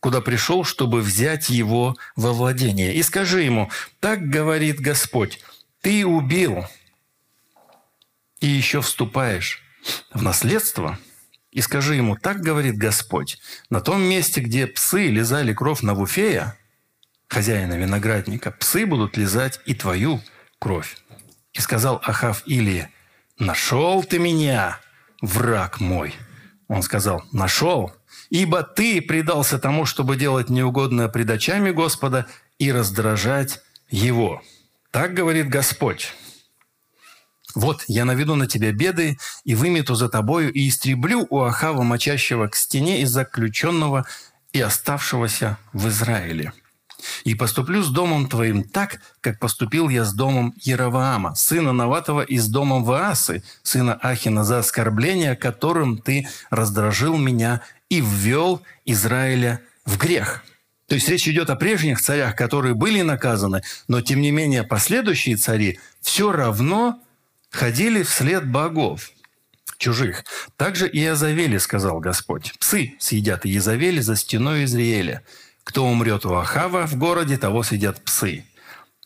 куда 0.00 0.20
пришел, 0.20 0.64
чтобы 0.64 1.00
взять 1.00 1.48
его 1.50 1.96
во 2.16 2.32
владение. 2.32 2.94
И 2.94 3.02
скажи 3.02 3.42
ему, 3.42 3.70
так 4.00 4.28
говорит 4.28 4.80
Господь, 4.80 5.40
ты 5.80 6.04
убил 6.04 6.66
и 8.40 8.48
еще 8.48 8.82
вступаешь 8.82 9.62
в 10.12 10.20
наследство, 10.22 10.98
и 11.52 11.60
скажи 11.60 11.94
ему, 11.94 12.16
так 12.16 12.40
говорит 12.40 12.76
Господь, 12.76 13.38
на 13.70 13.80
том 13.80 14.02
месте, 14.02 14.40
где 14.40 14.66
псы 14.66 15.06
лизали 15.06 15.54
кровь 15.54 15.82
Навуфея, 15.82 16.58
хозяина 17.34 17.74
виноградника, 17.74 18.52
псы 18.52 18.86
будут 18.86 19.16
лизать 19.16 19.60
и 19.66 19.74
твою 19.74 20.20
кровь. 20.60 20.96
И 21.52 21.60
сказал 21.60 22.00
Ахав 22.04 22.46
Илии, 22.46 22.88
«Нашел 23.40 24.04
ты 24.04 24.20
меня, 24.20 24.78
враг 25.20 25.80
мой». 25.80 26.14
Он 26.68 26.82
сказал, 26.82 27.24
«Нашел, 27.32 27.92
ибо 28.30 28.62
ты 28.62 29.02
предался 29.02 29.58
тому, 29.58 29.84
чтобы 29.84 30.16
делать 30.16 30.48
неугодное 30.48 31.08
пред 31.08 31.28
очами 31.28 31.72
Господа 31.72 32.26
и 32.60 32.70
раздражать 32.70 33.60
Его». 33.90 34.40
Так 34.92 35.12
говорит 35.12 35.48
Господь. 35.48 36.14
«Вот 37.56 37.84
я 37.88 38.04
наведу 38.04 38.36
на 38.36 38.46
тебя 38.46 38.70
беды 38.70 39.18
и 39.42 39.56
вымету 39.56 39.96
за 39.96 40.08
тобою 40.08 40.52
и 40.52 40.68
истреблю 40.68 41.26
у 41.30 41.40
Ахава, 41.40 41.82
мочащего 41.82 42.46
к 42.46 42.54
стене 42.54 43.00
из 43.02 43.10
заключенного 43.10 44.06
и 44.52 44.60
оставшегося 44.60 45.58
в 45.72 45.88
Израиле» 45.88 46.52
и 47.24 47.34
поступлю 47.34 47.82
с 47.82 47.90
домом 47.90 48.28
твоим 48.28 48.64
так, 48.64 49.00
как 49.20 49.38
поступил 49.38 49.88
я 49.88 50.04
с 50.04 50.12
домом 50.12 50.54
Яроваама, 50.60 51.34
сына 51.34 51.72
Наватова, 51.72 52.22
и 52.22 52.38
с 52.38 52.48
домом 52.48 52.84
Ваасы, 52.84 53.42
сына 53.62 53.94
Ахина, 54.02 54.44
за 54.44 54.58
оскорбление, 54.58 55.36
которым 55.36 55.98
ты 55.98 56.28
раздражил 56.50 57.16
меня 57.16 57.62
и 57.88 58.00
ввел 58.00 58.62
Израиля 58.84 59.60
в 59.84 59.98
грех». 59.98 60.44
То 60.86 60.96
есть 60.96 61.08
речь 61.08 61.26
идет 61.26 61.48
о 61.48 61.56
прежних 61.56 62.00
царях, 62.00 62.36
которые 62.36 62.74
были 62.74 63.00
наказаны, 63.00 63.62
но 63.88 64.02
тем 64.02 64.20
не 64.20 64.30
менее 64.30 64.64
последующие 64.64 65.36
цари 65.36 65.80
все 66.02 66.30
равно 66.30 67.00
ходили 67.50 68.02
вслед 68.02 68.46
богов 68.46 69.10
чужих. 69.78 70.24
Также 70.56 70.88
и 70.88 70.98
Иезавели, 70.98 71.58
сказал 71.58 72.00
Господь. 72.00 72.54
Псы 72.58 72.94
съедят 72.98 73.44
Иезавели 73.44 74.00
за 74.00 74.16
стеной 74.16 74.64
Израиля. 74.64 75.22
Кто 75.64 75.86
умрет 75.86 76.26
у 76.26 76.34
Ахава 76.34 76.86
в 76.86 76.96
городе, 76.96 77.38
того 77.38 77.62
съедят 77.62 78.00
псы. 78.02 78.44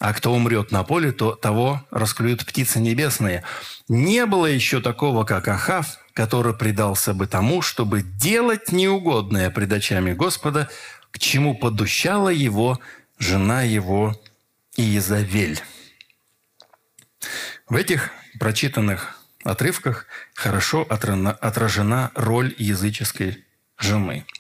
А 0.01 0.13
кто 0.13 0.33
умрет 0.33 0.71
на 0.71 0.85
поле, 0.85 1.13
то 1.13 1.35
того 1.35 1.85
расклюют 1.91 2.45
птицы 2.45 2.79
небесные. 2.79 3.43
Не 3.89 4.27
было 4.27 4.47
еще 4.47 4.81
такого, 4.81 5.25
как 5.25 5.49
Ахав, 5.49 5.99
который 6.13 6.55
предался 6.55 7.15
бы 7.15 7.27
тому, 7.27 7.63
чтобы 7.63 8.03
делать 8.03 8.71
неугодное 8.71 9.51
пред 9.51 9.73
очами 9.73 10.13
Господа, 10.13 10.69
к 11.11 11.19
чему 11.19 11.57
подущала 11.57 12.29
его 12.29 12.79
жена 13.19 13.63
его 13.63 14.21
Иезавель. 14.77 15.61
В 17.69 17.75
этих 17.75 18.11
прочитанных 18.39 19.19
отрывках 19.43 20.07
хорошо 20.35 20.83
отражена 20.83 22.13
роль 22.15 22.55
языческой 22.59 23.45
жены– 23.79 24.25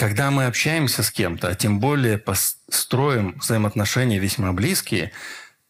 когда 0.00 0.30
мы 0.30 0.46
общаемся 0.46 1.02
с 1.02 1.10
кем-то, 1.10 1.48
а 1.48 1.54
тем 1.54 1.78
более 1.78 2.16
построим 2.16 3.38
взаимоотношения 3.38 4.18
весьма 4.18 4.50
близкие, 4.54 5.12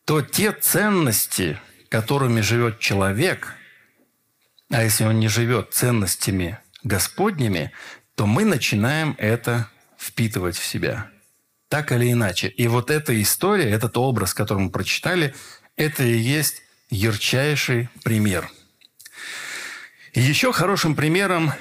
то 0.04 0.22
те 0.22 0.52
ценности, 0.52 1.58
которыми 1.88 2.40
живет 2.40 2.78
человек, 2.78 3.56
а 4.70 4.84
если 4.84 5.02
он 5.02 5.18
не 5.18 5.26
живет 5.26 5.74
ценностями 5.74 6.60
Господними, 6.84 7.72
то 8.14 8.24
мы 8.24 8.44
начинаем 8.44 9.16
это 9.18 9.68
впитывать 9.98 10.56
в 10.56 10.64
себя. 10.64 11.10
Так 11.68 11.90
или 11.90 12.12
иначе. 12.12 12.46
И 12.46 12.68
вот 12.68 12.92
эта 12.92 13.20
история, 13.20 13.68
этот 13.68 13.98
образ, 13.98 14.32
который 14.32 14.60
мы 14.60 14.70
прочитали, 14.70 15.34
это 15.74 16.04
и 16.04 16.16
есть 16.16 16.62
ярчайший 16.88 17.88
пример. 18.04 18.48
еще 20.14 20.52
хорошим 20.52 20.94
примером 20.94 21.52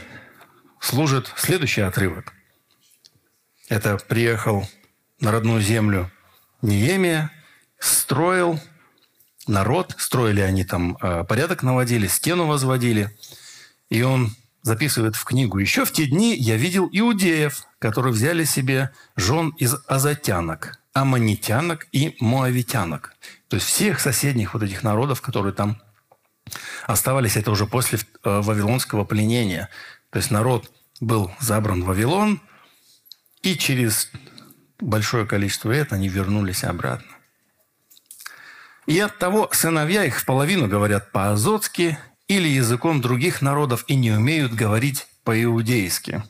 служит 0.80 1.34
следующий 1.36 1.82
отрывок. 1.82 2.36
Это 3.70 3.98
приехал 3.98 4.68
на 5.22 5.32
родную 5.32 5.62
землю 5.62 6.12
Неемия, 6.64 7.32
строил 7.78 8.60
народ, 9.48 9.96
строили 10.00 10.42
они 10.42 10.64
там 10.64 10.98
э, 11.02 11.24
порядок 11.24 11.62
наводили, 11.62 12.08
стену 12.08 12.48
возводили. 12.48 13.16
И 13.90 14.02
он 14.02 14.36
записывает 14.64 15.16
в 15.16 15.24
книгу. 15.24 15.60
«Еще 15.60 15.86
в 15.86 15.94
те 15.94 16.08
дни 16.08 16.36
я 16.36 16.58
видел 16.58 16.90
иудеев, 16.92 17.64
которые 17.78 18.12
взяли 18.12 18.44
себе 18.44 18.92
жен 19.16 19.50
из 19.50 19.76
азатянок, 19.88 20.80
аммонитянок 20.94 21.88
и 21.92 22.18
моавитянок». 22.20 23.14
То 23.50 23.56
есть 23.58 23.68
всех 23.68 24.00
соседних 24.00 24.56
вот 24.56 24.64
этих 24.64 24.82
народов, 24.82 25.22
которые 25.22 25.54
там 25.54 25.80
оставались, 26.88 27.38
это 27.38 27.52
уже 27.52 27.68
после 27.68 28.00
э, 28.00 28.42
вавилонского 28.42 29.06
пленения. 29.06 29.70
То 30.10 30.18
есть 30.18 30.32
народ 30.32 30.72
был 31.00 31.32
забран 31.40 31.84
в 31.84 31.86
Вавилон, 31.86 32.42
и 33.42 33.56
через 33.56 34.10
большое 34.80 35.26
количество 35.26 35.72
лет 35.72 35.94
они 35.94 36.08
вернулись 36.10 36.64
обратно. 36.64 37.08
И 38.86 39.00
от 39.00 39.18
того 39.18 39.50
сыновья 39.52 40.04
их 40.06 40.20
в 40.20 40.26
половину 40.26 40.68
говорят 40.68 41.12
по-азотски 41.12 41.98
или 42.28 42.48
языком 42.48 43.02
других 43.02 43.42
народов 43.42 43.86
и 43.88 43.96
не 43.96 44.12
умеют 44.12 44.54
говорить 44.54 45.08
по-иудейски. 45.24 46.24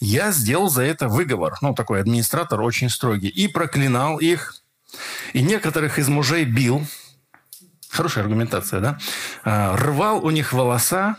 Я 0.00 0.32
сделал 0.32 0.68
за 0.68 0.82
это 0.82 1.08
выговор, 1.08 1.54
ну, 1.60 1.74
такой 1.74 2.00
администратор 2.00 2.60
очень 2.62 2.88
строгий, 2.88 3.28
и 3.28 3.46
проклинал 3.46 4.18
их, 4.18 4.56
и 5.32 5.42
некоторых 5.42 5.98
из 5.98 6.08
мужей 6.08 6.44
бил, 6.44 6.84
хорошая 7.90 8.24
аргументация, 8.24 8.80
да, 8.80 8.98
а, 9.44 9.76
рвал 9.76 10.24
у 10.24 10.30
них 10.30 10.52
волоса, 10.52 11.16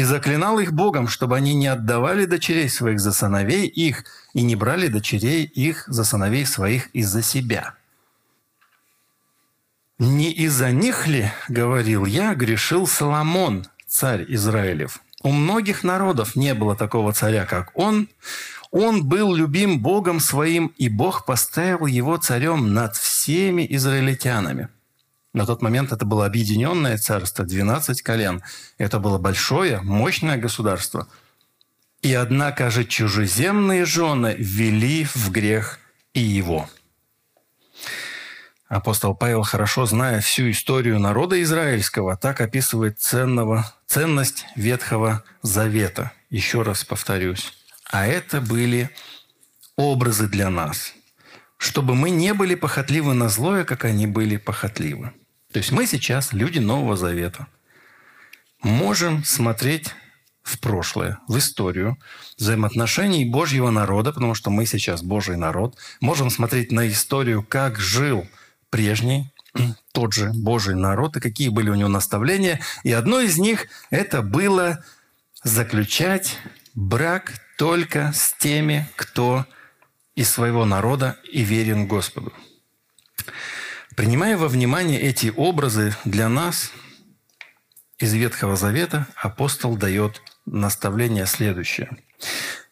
и 0.00 0.02
заклинал 0.02 0.58
их 0.58 0.72
Богом, 0.72 1.08
чтобы 1.08 1.36
они 1.36 1.52
не 1.52 1.66
отдавали 1.66 2.24
дочерей 2.24 2.70
своих 2.70 3.00
за 3.00 3.12
сыновей 3.12 3.66
их 3.66 4.04
и 4.32 4.40
не 4.40 4.56
брали 4.56 4.86
дочерей 4.88 5.44
их 5.44 5.84
за 5.88 6.04
сыновей 6.04 6.46
своих 6.46 6.88
из-за 6.94 7.20
себя. 7.20 7.74
«Не 9.98 10.32
из-за 10.32 10.70
них 10.70 11.06
ли,— 11.06 11.30
говорил 11.48 12.06
я,— 12.06 12.34
грешил 12.42 12.86
Соломон, 12.86 13.66
царь 13.86 14.24
Израилев? 14.28 15.02
У 15.22 15.32
многих 15.32 15.84
народов 15.84 16.34
не 16.34 16.54
было 16.54 16.74
такого 16.74 17.12
царя, 17.12 17.44
как 17.44 17.70
он. 17.74 18.08
Он 18.70 19.04
был 19.04 19.34
любим 19.34 19.80
Богом 19.80 20.18
своим, 20.18 20.72
и 20.78 20.88
Бог 20.88 21.26
поставил 21.26 21.84
его 21.84 22.16
царем 22.16 22.72
над 22.72 22.96
всеми 22.96 23.66
израильтянами». 23.68 24.70
На 25.32 25.46
тот 25.46 25.62
момент 25.62 25.92
это 25.92 26.04
было 26.04 26.26
объединенное 26.26 26.98
царство, 26.98 27.44
12 27.44 28.02
колен. 28.02 28.42
Это 28.78 28.98
было 28.98 29.18
большое, 29.18 29.80
мощное 29.80 30.36
государство. 30.36 31.06
И 32.02 32.12
однако 32.14 32.70
же 32.70 32.84
чужеземные 32.84 33.84
жены 33.84 34.34
ввели 34.38 35.04
в 35.04 35.30
грех 35.30 35.78
и 36.14 36.20
его. 36.20 36.68
Апостол 38.68 39.14
Павел, 39.14 39.42
хорошо 39.42 39.84
зная 39.84 40.20
всю 40.20 40.50
историю 40.50 40.98
народа 40.98 41.42
израильского, 41.42 42.16
так 42.16 42.40
описывает 42.40 43.00
ценного, 43.00 43.72
ценность 43.86 44.46
Ветхого 44.56 45.24
Завета. 45.42 46.12
Еще 46.30 46.62
раз 46.62 46.84
повторюсь. 46.84 47.52
А 47.90 48.06
это 48.06 48.40
были 48.40 48.90
образы 49.76 50.28
для 50.28 50.50
нас, 50.50 50.94
чтобы 51.56 51.94
мы 51.94 52.10
не 52.10 52.32
были 52.32 52.54
похотливы 52.54 53.14
на 53.14 53.28
злое, 53.28 53.64
как 53.64 53.84
они 53.84 54.06
были 54.06 54.36
похотливы. 54.36 55.12
То 55.52 55.58
есть 55.58 55.72
мы 55.72 55.86
сейчас, 55.86 56.32
люди 56.32 56.58
Нового 56.58 56.96
Завета, 56.96 57.46
можем 58.62 59.24
смотреть 59.24 59.94
в 60.42 60.58
прошлое, 60.60 61.18
в 61.28 61.38
историю 61.38 61.98
взаимоотношений 62.38 63.24
Божьего 63.24 63.70
народа, 63.70 64.12
потому 64.12 64.34
что 64.34 64.50
мы 64.50 64.66
сейчас 64.66 65.02
Божий 65.02 65.36
народ, 65.36 65.76
можем 66.00 66.30
смотреть 66.30 66.72
на 66.72 66.88
историю, 66.88 67.42
как 67.42 67.78
жил 67.78 68.26
прежний 68.70 69.30
тот 69.92 70.12
же 70.12 70.30
Божий 70.32 70.74
народ 70.74 71.16
и 71.16 71.20
какие 71.20 71.48
были 71.48 71.70
у 71.70 71.74
него 71.74 71.88
наставления. 71.88 72.60
И 72.84 72.92
одно 72.92 73.20
из 73.20 73.38
них– 73.38 73.66
это 73.90 74.22
было 74.22 74.84
заключать 75.42 76.38
брак 76.74 77.34
только 77.58 78.12
с 78.14 78.32
теми, 78.34 78.88
кто 78.96 79.46
из 80.14 80.30
своего 80.30 80.64
народа 80.64 81.16
и 81.30 81.42
верен 81.42 81.86
Господу. 81.86 82.32
Принимая 84.00 84.38
во 84.38 84.48
внимание 84.48 84.98
эти 84.98 85.30
образы 85.36 85.94
для 86.06 86.30
нас 86.30 86.72
из 87.98 88.14
Ветхого 88.14 88.56
Завета, 88.56 89.06
апостол 89.14 89.76
дает 89.76 90.22
наставление 90.46 91.26
следующее. 91.26 91.98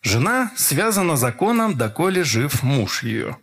«Жена 0.01 0.51
связана 0.57 1.19
законом, 1.19 1.77
доколе 1.77 2.25
жив 2.25 2.63
муж 2.63 3.03
ее. 3.03 3.37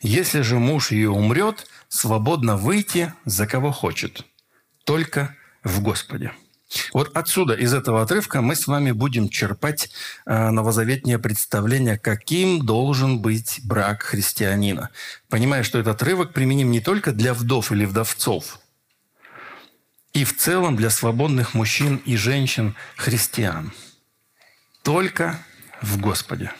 Если 0.00 0.42
же 0.42 0.60
муж 0.60 0.92
ее 0.92 1.10
умрет, 1.10 1.66
свободно 1.88 2.56
выйти 2.56 3.12
за 3.24 3.48
кого 3.48 3.72
хочет, 3.72 4.24
только 4.84 5.34
в 5.64 5.82
Господе». 5.82 6.30
Вот 6.92 7.16
отсюда, 7.16 7.54
из 7.54 7.74
этого 7.74 8.02
отрывка, 8.02 8.40
мы 8.40 8.54
с 8.54 8.66
вами 8.66 8.92
будем 8.92 9.28
черпать 9.28 9.90
э, 10.26 10.50
новозаветнее 10.50 11.18
представление, 11.18 11.98
каким 11.98 12.64
должен 12.64 13.20
быть 13.20 13.60
брак 13.64 14.02
христианина. 14.02 14.90
Понимая, 15.28 15.62
что 15.62 15.78
этот 15.78 15.96
отрывок 15.96 16.32
применим 16.32 16.70
не 16.70 16.80
только 16.80 17.12
для 17.12 17.34
вдов 17.34 17.72
или 17.72 17.84
вдовцов, 17.84 18.60
и 20.12 20.24
в 20.24 20.36
целом 20.36 20.76
для 20.76 20.90
свободных 20.90 21.54
мужчин 21.54 21.96
и 22.04 22.16
женщин 22.16 22.74
христиан. 22.96 23.72
Только 24.82 25.38
в 25.80 25.98
Господе. 26.00 26.52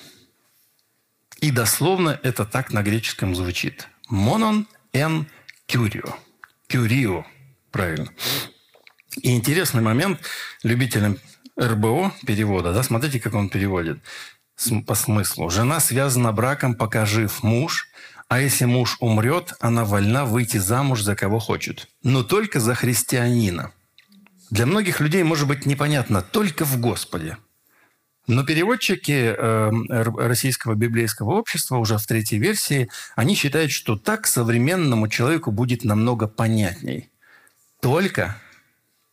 И 1.40 1.51
дословно 1.51 2.18
это 2.22 2.44
так 2.44 2.72
на 2.72 2.83
греческом 2.83 3.35
звучит. 3.35 3.88
«Монон 4.09 4.68
эн 4.92 5.27
кюрио». 5.66 6.16
«Кюрио», 6.68 7.27
правильно. 7.70 8.09
И 9.20 9.35
интересный 9.35 9.83
момент 9.83 10.20
любителям 10.62 11.18
РБО 11.61 12.12
перевода, 12.27 12.72
да, 12.72 12.83
смотрите, 12.83 13.20
как 13.20 13.35
он 13.35 13.48
переводит 13.48 13.98
по 14.87 14.94
смыслу. 14.94 15.51
Жена 15.51 15.81
связана 15.81 16.33
браком, 16.33 16.75
пока 16.75 17.05
жив 17.05 17.42
муж, 17.42 17.88
а 18.29 18.40
если 18.40 18.64
муж 18.64 18.96
умрет, 19.01 19.55
она 19.61 19.85
вольна 19.85 20.25
выйти 20.25 20.59
замуж 20.59 21.03
за 21.03 21.14
кого 21.16 21.38
хочет. 21.38 21.88
Но 22.03 22.22
только 22.22 22.61
за 22.61 22.75
христианина. 22.75 23.72
Для 24.51 24.66
многих 24.66 25.01
людей 25.01 25.22
может 25.22 25.48
быть 25.48 25.66
непонятно 25.66 26.22
только 26.22 26.64
в 26.64 26.79
Господе. 26.79 27.37
Но 28.29 28.44
переводчики 28.44 29.35
э, 29.37 29.70
Российского 29.88 30.75
библейского 30.75 31.33
общества 31.33 31.77
уже 31.79 31.98
в 31.98 32.07
третьей 32.07 32.38
версии, 32.38 32.88
они 33.16 33.35
считают, 33.35 33.72
что 33.72 33.96
так 33.96 34.27
современному 34.27 35.09
человеку 35.09 35.51
будет 35.51 35.85
намного 35.85 36.29
понятней. 36.29 37.11
Только 37.81 38.37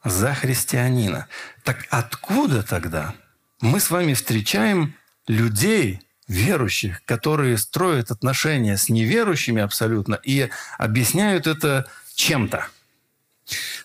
за 0.03 0.33
христианина. 0.33 1.27
Так 1.63 1.88
откуда 1.89 2.63
тогда 2.63 3.15
мы 3.62 3.79
с 3.79 3.89
вами 3.89 4.13
встречаем 4.13 4.95
людей, 5.27 6.01
верующих, 6.27 7.03
которые 7.05 7.57
строят 7.57 8.12
отношения 8.12 8.77
с 8.77 8.89
неверующими 8.89 9.62
абсолютно 9.62 10.19
и 10.23 10.49
объясняют 10.77 11.47
это 11.47 11.88
чем-то? 12.15 12.67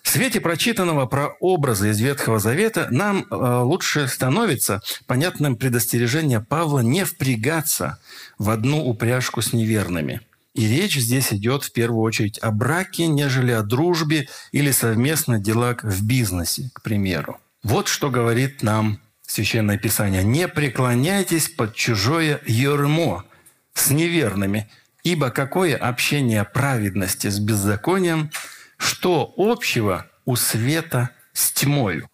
В 0.03 0.09
свете 0.09 0.39
прочитанного 0.39 1.07
про 1.07 1.29
образы 1.39 1.89
из 1.89 1.99
Ветхого 1.99 2.37
Завета 2.37 2.87
нам 2.91 3.25
э, 3.29 3.35
лучше 3.63 4.07
становится 4.07 4.81
понятным 5.07 5.55
предостережение 5.55 6.39
Павла 6.39 6.81
не 6.81 7.03
впрягаться 7.03 7.97
в 8.37 8.51
одну 8.51 8.85
упряжку 8.85 9.41
с 9.41 9.53
неверными– 9.53 10.21
и 10.55 10.67
речь 10.67 10.97
здесь 10.97 11.33
идет 11.33 11.63
в 11.63 11.71
первую 11.73 12.01
очередь 12.01 12.39
о 12.39 12.49
браке, 12.51 13.07
нежели 13.07 13.51
о 13.51 13.61
дружбе 13.61 14.29
или 14.51 14.71
совместных 14.71 15.41
делах 15.41 15.83
в 15.83 16.03
бизнесе, 16.07 16.71
к 16.73 16.81
примеру. 16.81 17.39
Вот 17.61 17.87
что 17.87 18.09
говорит 18.09 18.63
нам 18.63 18.99
Священное 19.27 19.77
Писание. 19.77 20.23
«Не 20.23 20.47
преклоняйтесь 20.47 21.49
под 21.49 21.75
чужое 21.75 22.39
ермо 22.45 23.25
с 23.73 23.89
неверными, 23.89 24.69
ибо 25.03 25.29
какое 25.29 25.75
общение 25.75 26.45
праведности 26.45 27.27
с 27.27 27.39
беззаконием, 27.39 28.31
что 28.77 29.33
общего 29.37 30.05
у 30.25 30.35
света 30.35 31.09
с 31.33 31.51
тьмою». 31.51 32.09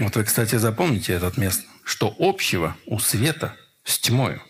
Вот 0.00 0.16
вы, 0.16 0.24
кстати, 0.24 0.56
запомните 0.56 1.12
этот 1.12 1.36
место. 1.36 1.62
Что 1.84 2.12
общего 2.18 2.76
у 2.86 2.98
света 2.98 3.54
с 3.84 3.98
тьмою. 3.98 4.42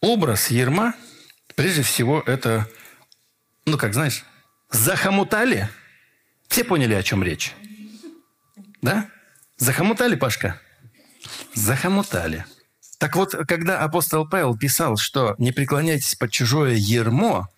Образ 0.00 0.50
ерма, 0.50 0.94
прежде 1.58 1.82
всего, 1.82 2.22
это 2.24 2.68
ну, 3.66 3.76
как 3.76 3.92
знаешь, 3.92 4.24
захомутали. 4.70 5.68
Все 6.46 6.62
поняли, 6.62 6.94
о 6.94 7.02
чем 7.02 7.24
речь? 7.24 7.52
Да? 8.80 9.10
Захомутали, 9.56 10.14
Пашка? 10.14 10.60
Захомутали. 11.54 12.44
Так 12.98 13.16
вот, 13.16 13.34
когда 13.48 13.80
апостол 13.80 14.24
Павел 14.28 14.56
писал, 14.56 14.96
что 14.96 15.34
«не 15.38 15.50
преклоняйтесь 15.50 16.14
под 16.14 16.30
чужое 16.30 16.74
ермо», 16.74 17.48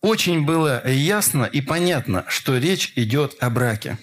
очень 0.00 0.44
было 0.44 0.88
ясно 0.88 1.44
и 1.44 1.60
понятно, 1.60 2.24
что 2.28 2.58
речь 2.58 2.92
идет 2.94 3.34
о 3.40 3.50
браке. 3.50 3.98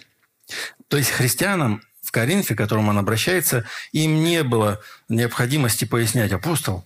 То 0.90 0.98
есть 0.98 1.12
христианам 1.12 1.82
в 2.02 2.12
Коринфе, 2.12 2.56
к 2.56 2.58
которым 2.58 2.90
он 2.90 2.98
обращается, 2.98 3.66
им 3.94 4.22
не 4.22 4.44
было 4.44 4.82
необходимости 5.08 5.86
пояснять, 5.86 6.34
апостол, 6.34 6.86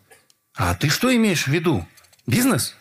а 0.53 0.75
ты 0.75 0.89
что 0.89 1.13
имеешь 1.15 1.45
в 1.45 1.51
виду? 1.51 1.87
Бизнес? 2.25 2.75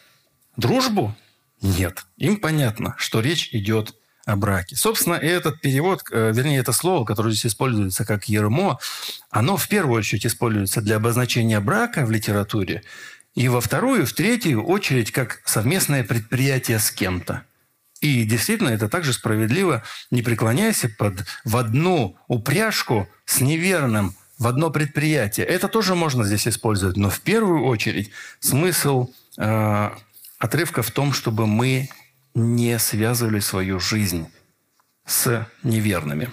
Дружбу? 0.56 1.16
Нет. 1.60 2.04
Им 2.16 2.38
понятно, 2.38 2.94
что 2.98 3.20
речь 3.20 3.48
идет 3.52 3.94
о 4.24 4.36
браке. 4.36 4.76
Собственно, 4.76 5.14
этот 5.14 5.60
перевод, 5.60 6.02
э, 6.12 6.32
вернее, 6.32 6.58
это 6.58 6.72
слово, 6.72 7.04
которое 7.04 7.32
здесь 7.32 7.46
используется 7.46 8.04
как 8.04 8.28
ермо, 8.28 8.78
оно 9.30 9.56
в 9.56 9.68
первую 9.68 9.98
очередь 9.98 10.26
используется 10.26 10.80
для 10.80 10.96
обозначения 10.96 11.58
брака 11.60 12.06
в 12.06 12.10
литературе, 12.10 12.82
и 13.34 13.48
во 13.48 13.60
вторую, 13.60 14.06
в 14.06 14.12
третью 14.12 14.64
очередь 14.64 15.10
как 15.10 15.40
совместное 15.44 16.04
предприятие 16.04 16.78
с 16.78 16.90
кем-то. 16.90 17.44
И 18.00 18.24
действительно, 18.24 18.68
это 18.68 18.88
также 18.88 19.12
справедливо. 19.12 19.84
Не 20.10 20.22
преклоняйся 20.22 20.88
под, 20.88 21.24
в 21.44 21.56
одну 21.56 22.16
упряжку 22.26 23.08
с 23.24 23.40
неверным, 23.40 24.16
в 24.42 24.48
одно 24.48 24.70
предприятие. 24.70 25.46
Это 25.46 25.68
тоже 25.68 25.94
можно 25.94 26.24
здесь 26.24 26.48
использовать. 26.48 26.96
Но 26.96 27.10
в 27.10 27.20
первую 27.20 27.64
очередь 27.64 28.10
смысл 28.40 29.08
э, 29.38 29.90
отрывка 30.38 30.82
в 30.82 30.90
том, 30.90 31.12
чтобы 31.12 31.46
мы 31.46 31.88
не 32.34 32.76
связывали 32.80 33.38
свою 33.38 33.78
жизнь 33.78 34.26
с 35.06 35.46
неверными. 35.62 36.28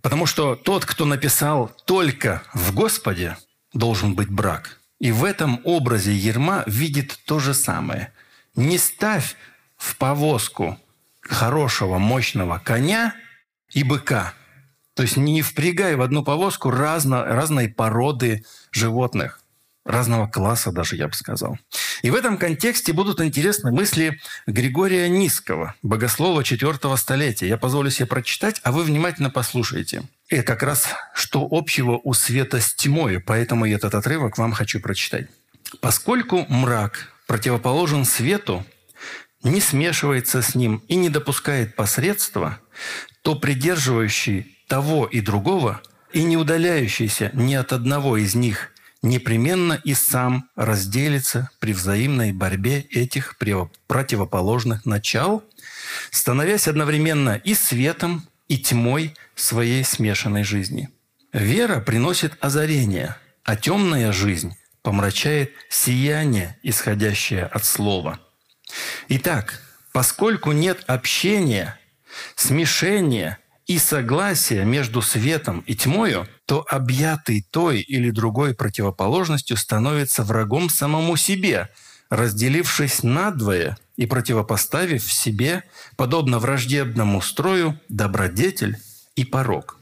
Потому 0.00 0.26
что 0.26 0.54
тот, 0.54 0.84
кто 0.86 1.04
написал 1.04 1.72
«только 1.86 2.42
в 2.54 2.72
Господе», 2.72 3.36
должен 3.72 4.14
быть 4.14 4.28
брак. 4.28 4.80
И 5.00 5.10
в 5.10 5.24
этом 5.24 5.60
образе 5.64 6.14
Ерма 6.14 6.62
видит 6.66 7.18
то 7.24 7.40
же 7.40 7.52
самое. 7.52 8.12
Не 8.54 8.78
ставь 8.78 9.34
в 9.76 9.96
повозку 9.96 10.78
хорошего, 11.20 11.98
мощного 11.98 12.58
коня 12.58 13.14
и 13.72 13.82
быка. 13.82 14.34
То 15.00 15.04
есть 15.04 15.16
не 15.16 15.40
впрягай 15.40 15.96
в 15.96 16.02
одну 16.02 16.22
повозку 16.22 16.70
разно, 16.70 17.24
разной 17.24 17.70
породы 17.70 18.44
животных 18.70 19.40
разного 19.86 20.26
класса 20.26 20.72
даже, 20.72 20.94
я 20.96 21.08
бы 21.08 21.14
сказал. 21.14 21.58
И 22.02 22.10
в 22.10 22.14
этом 22.14 22.36
контексте 22.36 22.92
будут 22.92 23.22
интересны 23.22 23.72
мысли 23.72 24.20
Григория 24.46 25.08
Низкого, 25.08 25.74
богослова 25.80 26.42
IV 26.42 26.98
столетия. 26.98 27.48
Я 27.48 27.56
позволю 27.56 27.88
себе 27.88 28.04
прочитать, 28.08 28.60
а 28.62 28.72
вы 28.72 28.82
внимательно 28.82 29.30
послушайте. 29.30 30.02
И 30.28 30.42
как 30.42 30.62
раз 30.62 30.88
что 31.14 31.48
общего 31.50 31.98
у 32.04 32.12
света 32.12 32.60
с 32.60 32.74
тьмой, 32.74 33.20
поэтому 33.20 33.64
я 33.64 33.76
этот 33.76 33.94
отрывок 33.94 34.36
вам 34.36 34.52
хочу 34.52 34.80
прочитать. 34.80 35.28
«Поскольку 35.80 36.44
мрак 36.50 37.10
противоположен 37.26 38.04
свету, 38.04 38.66
не 39.42 39.62
смешивается 39.62 40.42
с 40.42 40.54
ним 40.54 40.82
и 40.88 40.96
не 40.96 41.08
допускает 41.08 41.74
посредства, 41.74 42.60
то 43.22 43.34
придерживающий 43.34 44.58
того 44.70 45.04
и 45.04 45.20
другого 45.20 45.82
и 46.12 46.22
не 46.22 46.36
удаляющийся 46.36 47.32
ни 47.34 47.54
от 47.54 47.72
одного 47.72 48.16
из 48.16 48.36
них 48.36 48.70
непременно 49.02 49.80
и 49.82 49.94
сам 49.94 50.48
разделится 50.54 51.50
при 51.58 51.72
взаимной 51.72 52.32
борьбе 52.32 52.80
этих 52.80 53.36
противоположных 53.88 54.86
начал, 54.86 55.42
становясь 56.12 56.68
одновременно 56.68 57.34
и 57.42 57.54
светом, 57.54 58.28
и 58.46 58.58
тьмой 58.58 59.16
своей 59.34 59.84
смешанной 59.84 60.44
жизни. 60.44 60.88
Вера 61.32 61.80
приносит 61.80 62.36
озарение, 62.40 63.16
а 63.42 63.56
темная 63.56 64.12
жизнь 64.12 64.56
помрачает 64.82 65.52
сияние, 65.68 66.56
исходящее 66.62 67.44
от 67.44 67.64
Слова. 67.64 68.20
Итак, 69.08 69.60
поскольку 69.92 70.52
нет 70.52 70.84
общения, 70.86 71.76
смешения 72.36 73.39
и 73.70 73.78
согласия 73.78 74.64
между 74.64 75.00
светом 75.00 75.62
и 75.64 75.76
тьмою, 75.76 76.26
то 76.44 76.66
объятый 76.68 77.46
той 77.52 77.80
или 77.80 78.10
другой 78.10 78.52
противоположностью 78.52 79.56
становится 79.56 80.24
врагом 80.24 80.68
самому 80.68 81.16
себе, 81.16 81.68
разделившись 82.08 83.04
надвое 83.04 83.78
и 83.96 84.06
противопоставив 84.06 85.04
себе, 85.12 85.62
подобно 85.94 86.40
враждебному 86.40 87.22
строю, 87.22 87.78
добродетель 87.88 88.76
и 89.14 89.24
порог. 89.24 89.78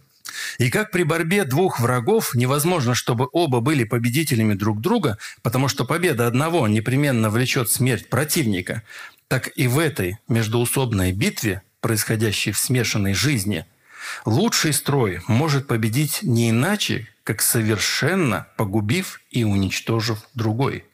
И 0.58 0.68
как 0.68 0.90
при 0.90 1.02
борьбе 1.02 1.44
двух 1.44 1.80
врагов 1.80 2.34
невозможно, 2.34 2.94
чтобы 2.94 3.26
оба 3.32 3.60
были 3.60 3.84
победителями 3.84 4.52
друг 4.52 4.82
друга, 4.82 5.16
потому 5.40 5.66
что 5.66 5.86
победа 5.86 6.26
одного 6.26 6.68
непременно 6.68 7.30
влечет 7.30 7.70
смерть 7.70 8.10
противника, 8.10 8.82
так 9.28 9.48
и 9.56 9.66
в 9.66 9.78
этой 9.78 10.18
междуусобной 10.28 11.12
битве, 11.12 11.62
происходящей 11.80 12.52
в 12.52 12.58
смешанной 12.58 13.14
жизни– 13.14 13.64
Лучший 14.24 14.72
строй 14.72 15.20
может 15.26 15.66
победить 15.66 16.20
не 16.22 16.50
иначе, 16.50 17.08
как 17.24 17.42
совершенно 17.42 18.46
погубив 18.56 19.20
и 19.30 19.44
уничтожив 19.44 20.18
другой. 20.34 20.84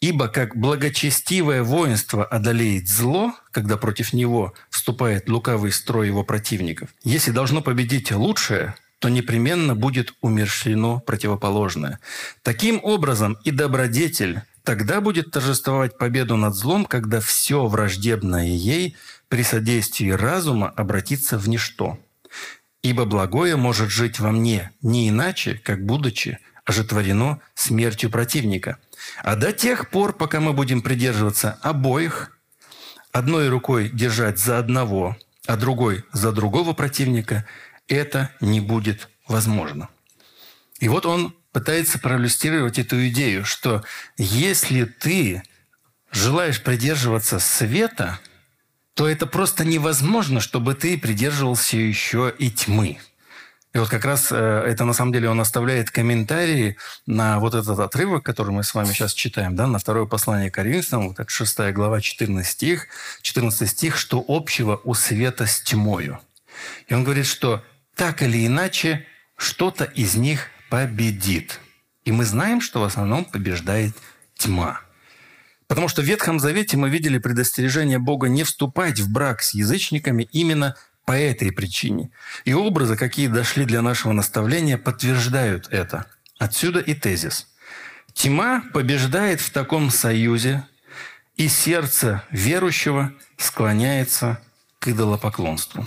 Ибо 0.00 0.26
как 0.26 0.56
благочестивое 0.56 1.62
воинство 1.62 2.24
одолеет 2.24 2.88
зло, 2.88 3.34
когда 3.52 3.76
против 3.76 4.12
него 4.12 4.52
вступает 4.68 5.28
лукавый 5.28 5.70
строй 5.70 6.08
его 6.08 6.24
противников, 6.24 6.88
если 7.04 7.30
должно 7.30 7.62
победить 7.62 8.10
лучшее, 8.10 8.74
то 8.98 9.08
непременно 9.08 9.74
будет 9.74 10.14
умершлено 10.20 11.00
противоположное. 11.00 11.98
Таким 12.42 12.80
образом 12.82 13.36
и 13.44 13.50
добродетель 13.50 14.42
тогда 14.64 15.00
будет 15.00 15.30
торжествовать 15.30 15.98
победу 15.98 16.36
над 16.36 16.54
злом, 16.54 16.84
когда 16.84 17.20
все 17.20 17.66
враждебное 17.66 18.46
ей 18.46 18.96
при 19.28 19.42
содействии 19.42 20.10
разума 20.10 20.68
обратится 20.68 21.38
в 21.38 21.48
ничто. 21.48 21.98
Ибо 22.82 23.04
благое 23.04 23.56
может 23.56 23.90
жить 23.90 24.18
во 24.18 24.32
мне 24.32 24.72
не 24.82 25.08
иначе, 25.08 25.54
как 25.54 25.86
будучи 25.86 26.38
ожитворено 26.64 27.40
смертью 27.54 28.10
противника. 28.10 28.78
А 29.22 29.36
до 29.36 29.52
тех 29.52 29.90
пор, 29.90 30.12
пока 30.12 30.40
мы 30.40 30.52
будем 30.52 30.82
придерживаться 30.82 31.58
обоих, 31.62 32.36
одной 33.12 33.48
рукой 33.48 33.88
держать 33.88 34.38
за 34.38 34.58
одного, 34.58 35.16
а 35.46 35.56
другой 35.56 36.04
за 36.12 36.32
другого 36.32 36.72
противника, 36.72 37.46
это 37.86 38.30
не 38.40 38.60
будет 38.60 39.08
возможно. 39.28 39.88
И 40.80 40.88
вот 40.88 41.06
он 41.06 41.36
пытается 41.52 41.98
проиллюстрировать 41.98 42.78
эту 42.78 43.06
идею, 43.08 43.44
что 43.44 43.84
если 44.16 44.84
ты 44.84 45.42
желаешь 46.10 46.62
придерживаться 46.62 47.38
света– 47.38 48.18
то 48.94 49.08
это 49.08 49.26
просто 49.26 49.64
невозможно, 49.64 50.40
чтобы 50.40 50.74
ты 50.74 50.98
придерживался 50.98 51.76
еще 51.76 52.32
и 52.38 52.50
тьмы. 52.50 52.98
И 53.74 53.78
вот 53.78 53.88
как 53.88 54.04
раз 54.04 54.28
э, 54.30 54.36
это 54.36 54.84
на 54.84 54.92
самом 54.92 55.12
деле 55.12 55.30
он 55.30 55.40
оставляет 55.40 55.90
комментарии 55.90 56.76
на 57.06 57.38
вот 57.38 57.54
этот 57.54 57.78
отрывок, 57.78 58.22
который 58.22 58.50
мы 58.50 58.64
с 58.64 58.74
вами 58.74 58.88
сейчас 58.88 59.14
читаем, 59.14 59.56
да, 59.56 59.66
на 59.66 59.78
второе 59.78 60.04
послание 60.04 60.50
Коринфянам, 60.50 61.08
вот 61.08 61.18
это 61.18 61.30
6 61.30 61.72
глава, 61.72 62.02
14 62.02 62.46
стих, 62.46 62.88
14 63.22 63.68
стих, 63.68 63.96
что 63.96 64.22
общего 64.28 64.78
у 64.84 64.92
света 64.92 65.46
с 65.46 65.62
тьмою. 65.62 66.20
И 66.86 66.94
он 66.94 67.02
говорит, 67.02 67.26
что 67.26 67.64
так 67.94 68.22
или 68.22 68.46
иначе 68.46 69.06
что-то 69.36 69.84
из 69.84 70.16
них 70.16 70.48
победит. 70.68 71.58
И 72.04 72.12
мы 72.12 72.26
знаем, 72.26 72.60
что 72.60 72.80
в 72.80 72.84
основном 72.84 73.24
побеждает 73.24 73.96
тьма. 74.36 74.80
Потому 75.72 75.88
что 75.88 76.02
в 76.02 76.04
Ветхом 76.04 76.38
Завете 76.38 76.76
мы 76.76 76.90
видели 76.90 77.16
предостережение 77.16 77.98
Бога 77.98 78.28
не 78.28 78.44
вступать 78.44 79.00
в 79.00 79.10
брак 79.10 79.42
с 79.42 79.54
язычниками 79.54 80.28
именно 80.30 80.76
по 81.06 81.12
этой 81.12 81.50
причине. 81.50 82.10
И 82.44 82.52
образы, 82.52 82.94
какие 82.94 83.26
дошли 83.28 83.64
для 83.64 83.80
нашего 83.80 84.12
наставления, 84.12 84.76
подтверждают 84.76 85.68
это. 85.70 86.04
Отсюда 86.38 86.78
и 86.78 86.92
тезис. 86.92 87.46
Тьма 88.12 88.64
побеждает 88.74 89.40
в 89.40 89.48
таком 89.48 89.88
союзе, 89.88 90.66
и 91.36 91.48
сердце 91.48 92.22
верующего 92.30 93.14
склоняется 93.38 94.42
к 94.78 94.88
идолопоклонству. 94.88 95.86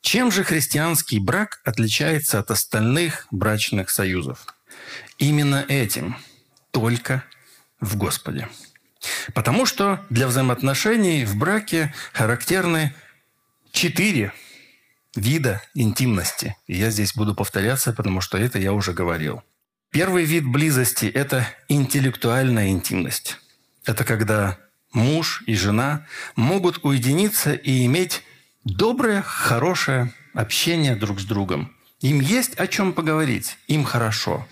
Чем 0.00 0.32
же 0.32 0.42
христианский 0.42 1.20
брак 1.20 1.60
отличается 1.64 2.40
от 2.40 2.50
остальных 2.50 3.28
брачных 3.30 3.90
союзов? 3.90 4.44
Именно 5.18 5.64
этим, 5.68 6.16
только 6.72 7.22
в 7.78 7.96
Господе. 7.96 8.48
Потому 9.34 9.66
что 9.66 10.04
для 10.10 10.26
взаимоотношений 10.26 11.24
в 11.24 11.36
браке 11.36 11.92
характерны 12.12 12.94
четыре 13.72 14.32
вида 15.14 15.62
интимности. 15.74 16.56
И 16.66 16.76
я 16.76 16.90
здесь 16.90 17.14
буду 17.14 17.34
повторяться, 17.34 17.92
потому 17.92 18.20
что 18.20 18.38
это 18.38 18.58
я 18.58 18.72
уже 18.72 18.92
говорил. 18.92 19.42
Первый 19.90 20.24
вид 20.24 20.44
близости– 20.44 21.06
это 21.14 21.46
интеллектуальная 21.68 22.68
интимность. 22.68 23.38
Это 23.84 24.04
когда 24.04 24.58
муж 24.92 25.42
и 25.46 25.54
жена 25.54 26.06
могут 26.34 26.84
уединиться 26.84 27.52
и 27.52 27.84
иметь 27.86 28.22
доброе, 28.64 29.22
хорошее 29.22 30.12
общение 30.32 30.96
друг 30.96 31.20
с 31.20 31.24
другом. 31.24 31.72
Им 32.00 32.20
есть 32.20 32.54
о 32.54 32.66
чем 32.66 32.92
поговорить, 32.92 33.56
им 33.68 33.84
хорошо. 33.84 34.46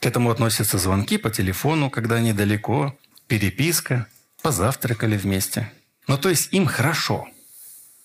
К 0.00 0.06
этому 0.06 0.30
относятся 0.30 0.78
звонки 0.78 1.18
по 1.18 1.30
телефону, 1.30 1.90
когда 1.90 2.16
они 2.16 2.32
далеко, 2.32 2.96
переписка, 3.28 4.08
позавтракали 4.42 5.16
вместе. 5.16 5.70
Ну, 6.06 6.18
то 6.18 6.28
есть 6.28 6.52
им 6.52 6.66
хорошо. 6.66 7.28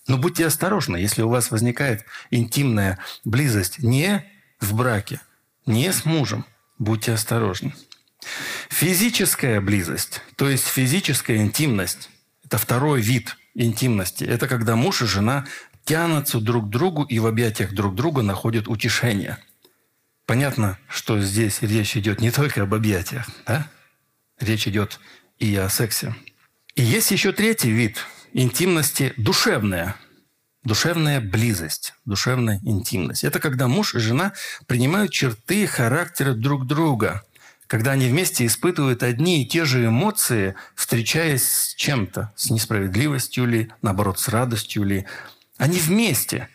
Но 0.06 0.18
будьте 0.18 0.46
осторожны, 0.46 0.98
если 0.98 1.22
у 1.22 1.28
вас 1.28 1.50
возникает 1.50 2.04
интимная 2.30 2.98
близость 3.24 3.78
не 3.78 4.24
в 4.60 4.74
браке, 4.74 5.20
не 5.66 5.92
с 5.92 6.04
мужем, 6.04 6.44
будьте 6.78 7.12
осторожны. 7.12 7.74
Физическая 8.68 9.60
близость, 9.60 10.20
то 10.36 10.48
есть 10.48 10.66
физическая 10.66 11.38
интимность, 11.38 12.10
это 12.44 12.58
второй 12.58 13.00
вид 13.00 13.36
интимности. 13.54 14.24
Это 14.24 14.48
когда 14.48 14.76
муж 14.76 15.02
и 15.02 15.06
жена 15.06 15.46
тянутся 15.84 16.40
друг 16.40 16.66
к 16.66 16.70
другу 16.70 17.04
и 17.04 17.18
в 17.18 17.26
объятиях 17.26 17.72
друг 17.72 17.94
друга 17.94 18.22
находят 18.22 18.68
утешение. 18.68 19.38
Понятно, 20.26 20.78
что 20.88 21.20
здесь 21.20 21.60
речь 21.62 21.96
идет 21.96 22.20
не 22.20 22.30
только 22.30 22.62
об 22.62 22.74
объятиях, 22.74 23.28
да? 23.46 23.68
Речь 24.44 24.68
идет 24.68 25.00
и 25.38 25.56
о 25.56 25.70
сексе. 25.70 26.14
И 26.74 26.82
есть 26.82 27.10
еще 27.10 27.32
третий 27.32 27.70
вид 27.70 28.04
интимности– 28.34 29.14
душевная. 29.16 29.96
Душевная 30.64 31.20
близость, 31.20 31.94
душевная 32.04 32.60
интимность. 32.62 33.24
Это 33.24 33.38
когда 33.38 33.68
муж 33.68 33.94
и 33.94 33.98
жена 33.98 34.32
принимают 34.66 35.12
черты 35.12 35.66
характера 35.66 36.34
друг 36.34 36.66
друга, 36.66 37.22
когда 37.66 37.92
они 37.92 38.06
вместе 38.08 38.44
испытывают 38.44 39.02
одни 39.02 39.42
и 39.42 39.46
те 39.46 39.64
же 39.64 39.86
эмоции, 39.86 40.54
встречаясь 40.74 41.48
с 41.48 41.74
чем-то, 41.74 42.32
с 42.36 42.50
несправедливостью 42.50 43.46
ли, 43.46 43.72
наоборот, 43.80 44.18
с 44.18 44.28
радостью 44.28 44.84
ли. 44.84 45.06
Они 45.56 45.78
вместе. 45.78 46.48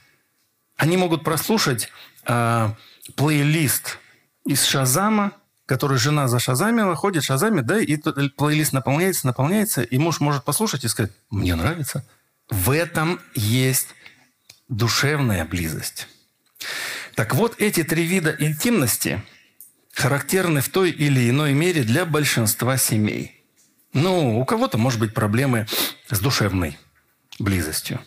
Они 0.76 0.96
могут 0.96 1.24
прослушать 1.24 1.90
э, 2.28 2.70
плейлист 3.16 3.98
из 4.46 4.64
Шазама, 4.64 5.34
который 5.70 6.00
жена 6.00 6.28
зашазамила, 6.28 6.96
ходит 6.96 7.24
шазамит, 7.24 7.68
да, 7.68 7.80
и 7.80 7.96
плейлист 7.96 8.74
наполняется, 8.74 9.28
наполняется, 9.28 9.84
и 9.84 10.00
муж 10.00 10.20
может 10.20 10.44
послушать 10.44 10.84
и 10.84 10.88
сказать, 10.88 11.12
мне 11.30 11.54
нравится. 11.54 12.04
В 12.50 12.72
этом 12.72 13.20
есть 13.36 13.90
душевная 14.68 15.46
близость. 15.46 16.08
Так 17.14 17.36
вот, 17.36 17.54
эти 17.60 17.84
три 17.84 18.04
вида 18.04 18.36
интимности 18.40 19.22
характерны 19.94 20.62
в 20.62 20.70
той 20.70 20.90
или 20.90 21.30
иной 21.30 21.54
мере 21.54 21.84
для 21.84 22.04
большинства 22.04 22.76
семей. 22.78 23.46
Ну, 23.94 24.40
у 24.40 24.46
кого-то, 24.46 24.80
может 24.80 25.00
быть, 25.00 25.14
проблемы 25.14 25.68
с 26.10 26.20
душевной 26.20 26.80
близостью. 27.38 28.00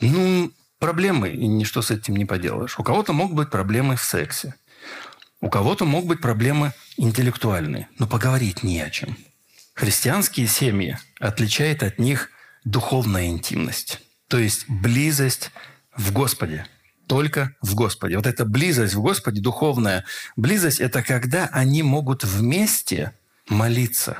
Ну, 0.00 0.50
проблемы, 0.78 1.28
и 1.28 1.46
ничто 1.46 1.82
с 1.82 1.90
этим 1.90 2.16
не 2.16 2.24
поделаешь. 2.24 2.78
У 2.78 2.82
кого-то 2.82 3.12
могут 3.12 3.36
быть 3.36 3.50
проблемы 3.50 3.96
в 3.96 4.02
сексе. 4.02 4.54
У 5.42 5.50
кого-то 5.50 5.84
могут 5.84 6.08
быть 6.08 6.20
проблемы 6.20 6.72
интеллектуальные, 6.96 7.88
но 7.98 8.06
поговорить 8.06 8.62
не 8.62 8.80
о 8.80 8.88
чем. 8.90 9.18
Христианские 9.74 10.46
семьи 10.46 10.96
отличает 11.18 11.82
от 11.82 11.98
них 11.98 12.30
духовная 12.64 13.26
интимность, 13.26 14.00
то 14.28 14.38
есть 14.38 14.66
близость 14.68 15.50
в 15.96 16.12
Господе, 16.12 16.66
только 17.08 17.56
в 17.60 17.74
Господе. 17.74 18.16
Вот 18.16 18.26
эта 18.28 18.44
близость 18.44 18.94
в 18.94 19.02
Господе, 19.02 19.40
духовная 19.40 20.04
близость, 20.36 20.80
это 20.80 21.02
когда 21.02 21.48
они 21.48 21.82
могут 21.82 22.22
вместе 22.22 23.12
молиться 23.48 24.18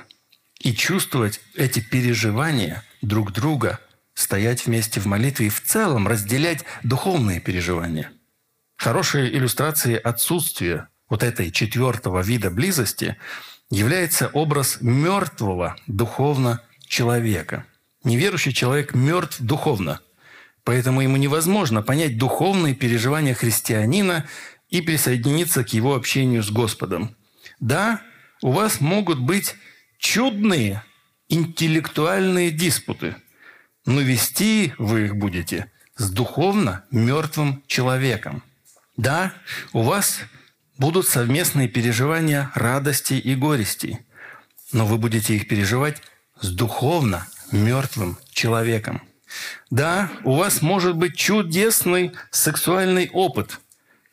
и 0.59 0.75
чувствовать 0.75 1.41
эти 1.55 1.79
переживания 1.79 2.83
друг 3.01 3.33
друга, 3.33 3.79
стоять 4.15 4.67
вместе 4.67 4.99
в 4.99 5.07
молитве 5.07 5.47
и 5.47 5.51
в 5.51 5.63
целом 5.63 6.09
разделять 6.09 6.65
духовные 6.83 7.39
переживания. 7.41 8.11
Хорошие 8.77 9.33
иллюстрации 9.33 9.95
отсутствия 9.95 10.89
вот 11.13 11.23
этой 11.23 11.51
четвертого 11.51 12.23
вида 12.23 12.51
близости 12.51 13.19
является 13.69 14.29
образ 14.29 14.79
мертвого 14.81 15.77
духовно 15.87 16.63
человека. 16.87 17.67
Неверующий 18.03 18.55
человек 18.55 18.95
мертв 18.95 19.39
духовно, 19.39 20.01
поэтому 20.65 21.03
ему 21.03 21.19
невозможно 21.19 21.83
понять 21.83 22.17
духовные 22.17 22.75
переживания 22.75 23.35
христианина 23.35 24.27
и 24.71 24.81
присоединиться 24.81 25.65
к 25.65 25.75
его 25.75 25.97
общению 25.97 26.43
с 26.43 26.51
Господом. 26.51 27.15
Да, 27.61 28.01
у 28.41 28.51
вас 28.51 28.81
могут 28.81 29.19
быть 29.19 29.55
чудные 29.99 30.83
интеллектуальные 31.29 32.53
диспуты, 32.53 33.17
но 33.85 34.01
вести 34.01 34.73
вы 34.79 35.05
их 35.05 35.17
будете 35.17 35.71
с 35.95 36.09
духовно 36.09 36.87
мертвым 36.91 37.63
человеком. 37.67 38.43
Да, 38.97 39.35
у 39.75 39.83
вас 39.83 40.23
будут 40.83 41.07
совместные 41.07 41.69
переживания 41.69 42.51
радости 42.57 43.15
и 43.15 43.37
горести, 43.37 44.05
но 44.73 44.85
вы 44.85 44.99
будете 44.99 45.37
их 45.37 45.47
переживать 45.47 46.03
с 46.41 46.51
духовно 46.51 47.29
мертвым 47.53 48.19
человеком. 48.33 49.01
Да, 49.71 50.11
у 50.25 50.35
вас 50.35 50.61
может 50.61 50.97
быть 50.97 51.17
чудесный 51.17 52.11
сексуальный 52.33 53.09
опыт, 53.13 53.61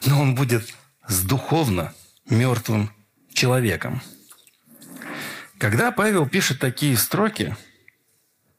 но 0.06 0.22
он 0.22 0.36
будет 0.36 0.76
с 1.08 1.24
духовно 1.24 1.92
мертвым 2.30 2.92
человеком. 3.34 4.04
Когда 5.58 5.92
Павел 5.92 6.30
пишет 6.30 6.60
такие 6.60 6.96
строки, 6.98 7.58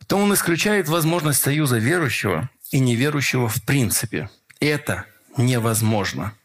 то 0.08 0.16
он 0.16 0.34
исключает 0.34 0.88
возможность 0.88 1.40
союза 1.40 1.78
верующего 1.78 2.50
и 2.72 2.80
неверующего 2.80 3.48
в 3.48 3.62
принципе. 3.62 4.28
Это 4.58 5.04
невозможно– 5.36 6.34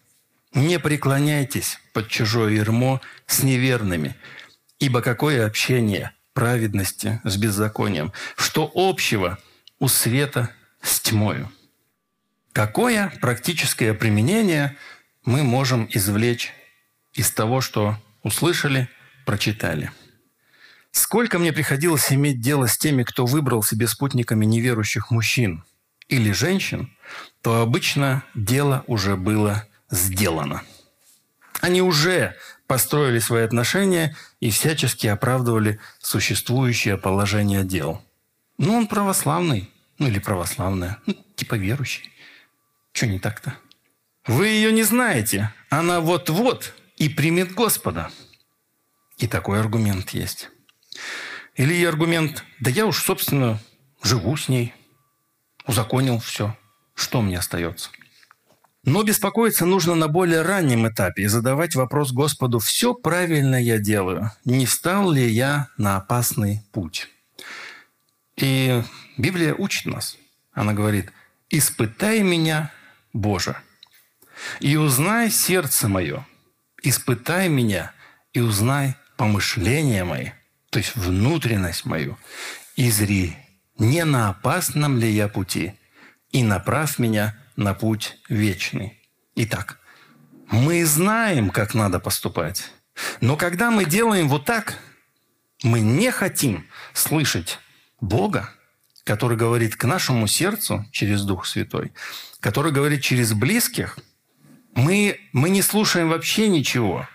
не 0.56 0.80
преклоняйтесь 0.80 1.80
под 1.94 2.08
чужое 2.08 2.54
ермо 2.54 3.02
с 3.28 3.44
неверными, 3.44 4.15
ибо 4.80 5.02
какое 5.02 5.46
общение 5.46 6.12
праведности 6.34 7.22
с 7.24 7.38
беззаконием? 7.38 8.13
Что 8.36 8.72
общего 8.74 9.38
у 9.80 9.88
света 9.88 10.50
с 10.82 11.00
тьмою? 11.02 11.52
Какое 12.54 13.12
практическое 13.22 13.94
применение 13.94 14.78
мы 15.26 15.44
можем 15.44 15.88
извлечь 15.91 16.54
из 17.13 17.30
того, 17.32 17.60
что 17.62 17.98
услышали, 18.24 18.89
прочитали? 19.26 19.91
Сколько 20.91 21.39
мне 21.39 21.52
приходилось 21.52 22.13
иметь 22.13 22.39
дело 22.39 22.68
с 22.68 22.78
теми, 22.78 23.04
кто 23.04 23.26
выбрал 23.26 23.62
себе 23.62 23.88
спутниками 23.88 24.46
неверующих 24.46 25.12
мужчин 25.12 25.65
или 26.08 26.32
женщин, 26.32 26.96
то 27.41 27.62
обычно 27.62 28.24
дело 28.34 28.86
уже 28.88 29.18
было 29.18 29.68
сделано. 29.89 30.63
Они 31.62 31.82
уже 31.82 32.36
построили 32.67 33.19
свои 33.19 33.43
отношения 33.43 34.15
и 34.39 34.50
всячески 34.50 35.08
оправдывали 35.08 35.80
существующее 36.00 36.98
положение 36.98 37.63
дел. 37.63 38.02
Ну, 38.58 38.74
он 38.76 38.88
православный, 38.88 39.71
ну 39.98 40.08
или 40.08 40.19
православная, 40.19 41.00
ну, 41.06 41.15
типа 41.36 41.56
верующий. 41.56 42.12
Что 42.93 43.08
не 43.08 43.19
так-то? 43.19 43.58
Вы 44.26 44.48
ее 44.48 44.71
не 44.71 44.84
знаете. 44.84 45.54
Она 45.69 46.00
вот-вот 46.00 46.74
и 46.98 47.10
примет 47.10 47.54
Господа. 47.54 48.10
И 49.17 49.28
такой 49.28 49.60
аргумент 49.60 50.12
есть. 50.12 50.50
Или 51.56 51.84
аргумент, 51.86 52.43
да 52.60 52.69
я 52.69 52.86
уж, 52.86 53.02
собственно, 53.02 53.60
живу 54.02 54.36
с 54.36 54.50
ней, 54.50 54.74
узаконил 55.65 56.19
все. 56.19 56.58
Что 56.95 57.21
мне 57.21 57.38
остается? 57.38 57.89
Но 58.86 59.02
беспокоиться 59.02 59.65
нужно 59.65 59.95
на 59.95 60.08
более 60.08 60.43
раннем 60.43 60.88
этапе 60.88 61.24
и 61.24 61.28
задавать 61.28 61.74
вопрос 61.74 62.12
Господу, 62.12 62.60
все 62.60 62.93
правильно 62.93 63.56
я 63.56 63.80
делаю, 63.80 64.32
не 64.45 64.67
встал 64.67 65.12
ли 65.12 65.28
я 65.28 65.69
на 65.78 65.98
опасный 65.98 66.62
путь. 66.71 67.08
И 68.38 68.84
Библия 69.17 69.56
учит 69.56 69.88
нас. 69.88 70.17
Она 70.54 70.74
говорит, 70.74 71.12
испытай 71.50 72.21
меня, 72.21 72.71
Боже, 73.12 73.58
и 74.60 74.76
узнай 74.76 75.32
сердце 75.32 75.88
мое, 75.88 76.26
испытай 76.84 77.50
меня 77.50 77.91
и 78.34 78.39
узнай 78.39 78.95
помышления 79.17 80.06
мои, 80.06 80.30
то 80.69 80.78
есть 80.78 80.95
внутренность 80.95 81.86
мою, 81.86 82.19
и 82.76 82.91
зри, 82.91 83.36
не 83.80 84.06
на 84.06 84.30
опасном 84.30 85.00
ли 85.00 85.10
я 85.10 85.28
пути, 85.28 85.74
и 86.32 86.43
направь 86.43 87.00
меня 87.00 87.36
на 87.56 87.74
путь 87.74 88.18
вечный. 88.30 89.00
Итак, 89.36 89.80
мы 90.50 90.86
знаем, 90.86 91.50
как 91.50 91.74
надо 91.74 92.00
поступать. 92.00 92.72
Но 93.22 93.36
когда 93.36 93.72
мы 93.72 93.86
делаем 93.86 94.30
вот 94.30 94.46
так, 94.46 94.78
мы 95.63 95.82
не 95.82 96.12
хотим 96.12 96.65
слышать 96.94 97.60
Бога, 98.00 98.50
который 99.04 99.38
говорит 99.38 99.76
к 99.76 99.84
нашему 99.86 100.28
сердцу 100.28 100.86
через 100.91 101.24
Дух 101.24 101.46
Святой, 101.46 101.94
который 102.39 102.72
говорит 102.72 103.02
через 103.02 103.34
близких, 103.34 103.98
мы, 104.74 105.20
мы 105.32 105.50
не 105.50 105.62
слушаем 105.62 106.10
вообще 106.10 106.50
ничего. 106.50 107.08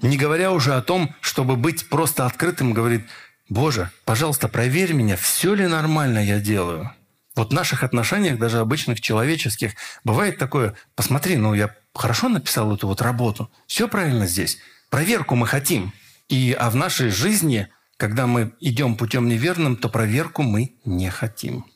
Не 0.00 0.16
говоря 0.16 0.52
уже 0.52 0.74
о 0.74 0.82
том, 0.82 1.14
чтобы 1.20 1.56
быть 1.56 1.88
просто 1.88 2.26
открытым, 2.26 2.72
говорит, 2.72 3.06
Боже, 3.48 3.90
пожалуйста, 4.04 4.48
проверь 4.48 4.92
меня, 4.92 5.16
все 5.16 5.54
ли 5.54 5.66
нормально 5.66 6.18
я 6.24 6.40
делаю– 6.40 6.90
вот 7.34 7.50
в 7.50 7.54
наших 7.54 7.82
отношениях, 7.82 8.38
даже 8.38 8.58
обычных 8.58 9.00
человеческих, 9.00 9.72
бывает 10.04 10.38
такое, 10.38 10.74
посмотри, 10.94 11.36
ну 11.36 11.54
я 11.54 11.74
хорошо 11.94 12.28
написал 12.28 12.74
эту 12.74 12.86
вот 12.86 13.00
работу, 13.00 13.50
все 13.66 13.88
правильно 13.88 14.26
здесь. 14.26 14.58
проверку 14.90 15.34
мы 15.34 15.46
хотим. 15.46 15.92
И, 16.28 16.52
а 16.58 16.70
в 16.70 16.76
нашей 16.76 17.10
жизни, 17.10 17.68
когда 17.96 18.26
мы 18.26 18.52
идем 18.60 18.96
путем 18.96 19.28
неверным, 19.28 19.76
то 19.76 19.88
проверку 19.88 20.42
мы 20.42 20.74
не 20.84 21.10
хотим. 21.10 21.66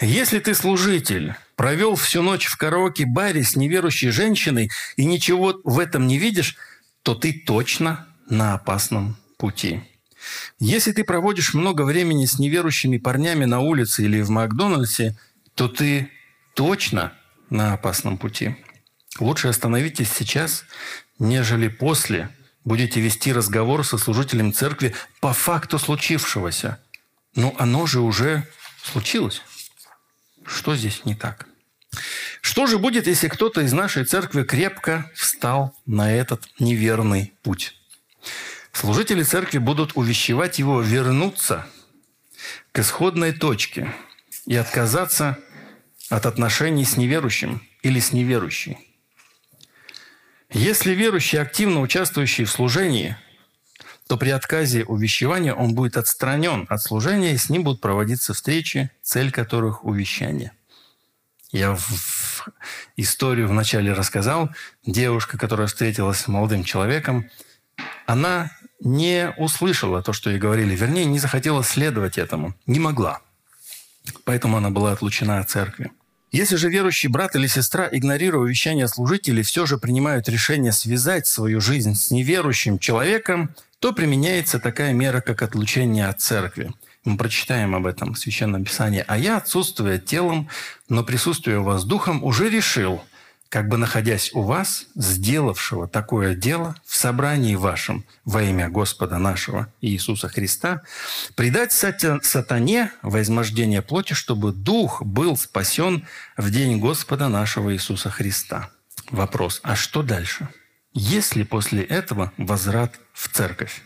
Если 0.00 0.38
ты 0.38 0.54
служитель, 0.54 1.34
провел 1.56 1.96
всю 1.96 2.22
ночь 2.22 2.46
в 2.46 2.56
караоке-баре 2.56 3.42
с 3.42 3.56
неверующей 3.56 4.10
женщиной 4.10 4.70
и 4.96 5.04
ничего 5.04 5.60
в 5.64 5.78
этом 5.78 6.06
не 6.06 6.18
видишь, 6.18 6.56
то 7.02 7.14
ты 7.14 7.32
точно 7.32 8.06
на 8.28 8.54
опасном 8.54 9.16
пути. 9.36 9.82
Если 10.58 10.92
ты 10.92 11.04
проводишь 11.04 11.54
много 11.54 11.82
времени 11.82 12.26
с 12.26 12.38
неверующими 12.38 12.98
парнями 12.98 13.44
на 13.44 13.60
улице 13.60 14.04
или 14.04 14.20
в 14.20 14.30
Макдональдсе, 14.30 15.16
то 15.54 15.68
ты 15.68 16.10
точно 16.54 17.12
на 17.50 17.74
опасном 17.74 18.18
пути. 18.18 18.56
Лучше 19.20 19.48
остановитесь 19.48 20.10
сейчас, 20.12 20.64
нежели 21.18 21.68
после 21.68 22.30
будете 22.64 23.00
вести 23.00 23.32
разговор 23.32 23.84
со 23.84 23.98
служителем 23.98 24.52
церкви 24.52 24.94
по 25.20 25.32
факту 25.32 25.78
случившегося. 25.78 26.78
Ну, 27.34 27.54
оно 27.58 27.86
же 27.86 28.00
уже 28.00 28.46
случилось. 28.82 29.42
Что 30.44 30.76
здесь 30.76 31.04
не 31.04 31.14
так? 31.14 31.46
Что 32.40 32.66
же 32.66 32.78
будет, 32.78 33.06
если 33.06 33.28
кто-то 33.28 33.60
из 33.62 33.72
нашей 33.72 34.04
церкви 34.04 34.42
крепко 34.42 35.10
встал 35.14 35.74
на 35.86 36.12
этот 36.12 36.48
неверный 36.58 37.32
путь? 37.42 37.77
Служители 38.78 39.24
церкви 39.24 39.58
будут 39.58 39.96
увещевать 39.96 40.60
его 40.60 40.80
вернуться 40.80 41.66
к 42.70 42.78
исходной 42.78 43.32
точке 43.32 43.92
и 44.46 44.54
отказаться 44.54 45.36
от 46.10 46.26
отношений 46.26 46.84
с 46.84 46.96
неверующим 46.96 47.60
или 47.82 47.98
с 47.98 48.12
неверующей. 48.12 48.78
Если 50.52 50.92
верующий, 50.92 51.40
активно 51.40 51.80
участвующий 51.80 52.44
в 52.44 52.52
служении, 52.52 53.16
то 54.06 54.16
при 54.16 54.30
отказе 54.30 54.84
увещевания 54.84 55.54
он 55.54 55.74
будет 55.74 55.96
отстранен 55.96 56.64
от 56.68 56.80
служения, 56.80 57.34
и 57.34 57.36
с 57.36 57.50
ним 57.50 57.64
будут 57.64 57.80
проводиться 57.80 58.32
встречи, 58.32 58.92
цель 59.02 59.32
которых– 59.32 59.82
увещание. 59.84 60.52
Я 61.50 61.74
в 61.74 62.48
историю 62.96 63.48
вначале 63.48 63.92
рассказал. 63.92 64.50
Девушка, 64.86 65.36
которая 65.36 65.66
встретилась 65.66 66.20
с 66.20 66.28
молодым 66.28 66.62
человеком, 66.62 67.28
она 68.06 68.50
не 68.80 69.32
услышала 69.36 70.02
то, 70.02 70.12
что 70.12 70.30
ей 70.30 70.38
говорили. 70.38 70.74
Вернее, 70.74 71.04
не 71.04 71.18
захотела 71.18 71.64
следовать 71.64 72.18
этому. 72.18 72.54
Не 72.66 72.78
могла. 72.78 73.20
Поэтому 74.24 74.56
она 74.56 74.70
была 74.70 74.92
отлучена 74.92 75.40
от 75.40 75.50
церкви. 75.50 75.90
Если 76.30 76.56
же 76.56 76.68
верующий 76.68 77.08
брат 77.08 77.34
или 77.36 77.46
сестра, 77.46 77.88
игнорируя 77.90 78.42
увещания 78.42 78.86
служителей, 78.86 79.42
все 79.42 79.64
же 79.64 79.78
принимают 79.78 80.28
решение 80.28 80.72
связать 80.72 81.26
свою 81.26 81.60
жизнь 81.60 81.94
с 81.94 82.10
неверующим 82.10 82.78
человеком, 82.78 83.54
то 83.78 83.92
применяется 83.92 84.58
такая 84.58 84.92
мера, 84.92 85.20
как 85.20 85.42
отлучение 85.42 86.06
от 86.06 86.20
церкви. 86.20 86.72
Мы 87.04 87.16
прочитаем 87.16 87.74
об 87.74 87.86
этом 87.86 88.12
в 88.12 88.18
Священном 88.18 88.64
Писании. 88.64 89.04
«А 89.06 89.16
я, 89.16 89.38
отсутствуя 89.38 89.98
телом, 89.98 90.48
но 90.88 91.02
присутствуя 91.02 91.60
вас 91.60 91.84
духом, 91.84 92.22
уже 92.22 92.50
решил– 92.50 93.02
как 93.48 93.68
бы 93.68 93.78
находясь 93.78 94.30
у 94.34 94.42
вас, 94.42 94.86
сделавшего 94.94 95.88
такое 95.88 96.34
дело 96.34 96.76
в 96.84 96.94
собрании 96.94 97.54
вашем 97.54 98.04
во 98.24 98.42
имя 98.42 98.68
Господа 98.68 99.18
нашего 99.18 99.72
Иисуса 99.80 100.28
Христа, 100.28 100.82
предать 101.34 101.72
сатане 101.72 102.92
возмождение 103.02 103.80
плоти, 103.80 104.12
чтобы 104.12 104.52
дух 104.52 105.02
был 105.02 105.36
спасен 105.36 106.06
в 106.36 106.50
день 106.50 106.78
Господа 106.78 107.28
нашего 107.28 107.72
Иисуса 107.72 108.10
Христа. 108.10 108.70
Вопрос, 109.10 109.60
а 109.62 109.76
что 109.76 110.02
дальше? 110.02 110.48
Есть 110.92 111.34
ли 111.34 111.44
после 111.44 111.82
этого 111.82 112.32
возврат 112.36 113.00
в 113.14 113.28
церковь? 113.28 113.82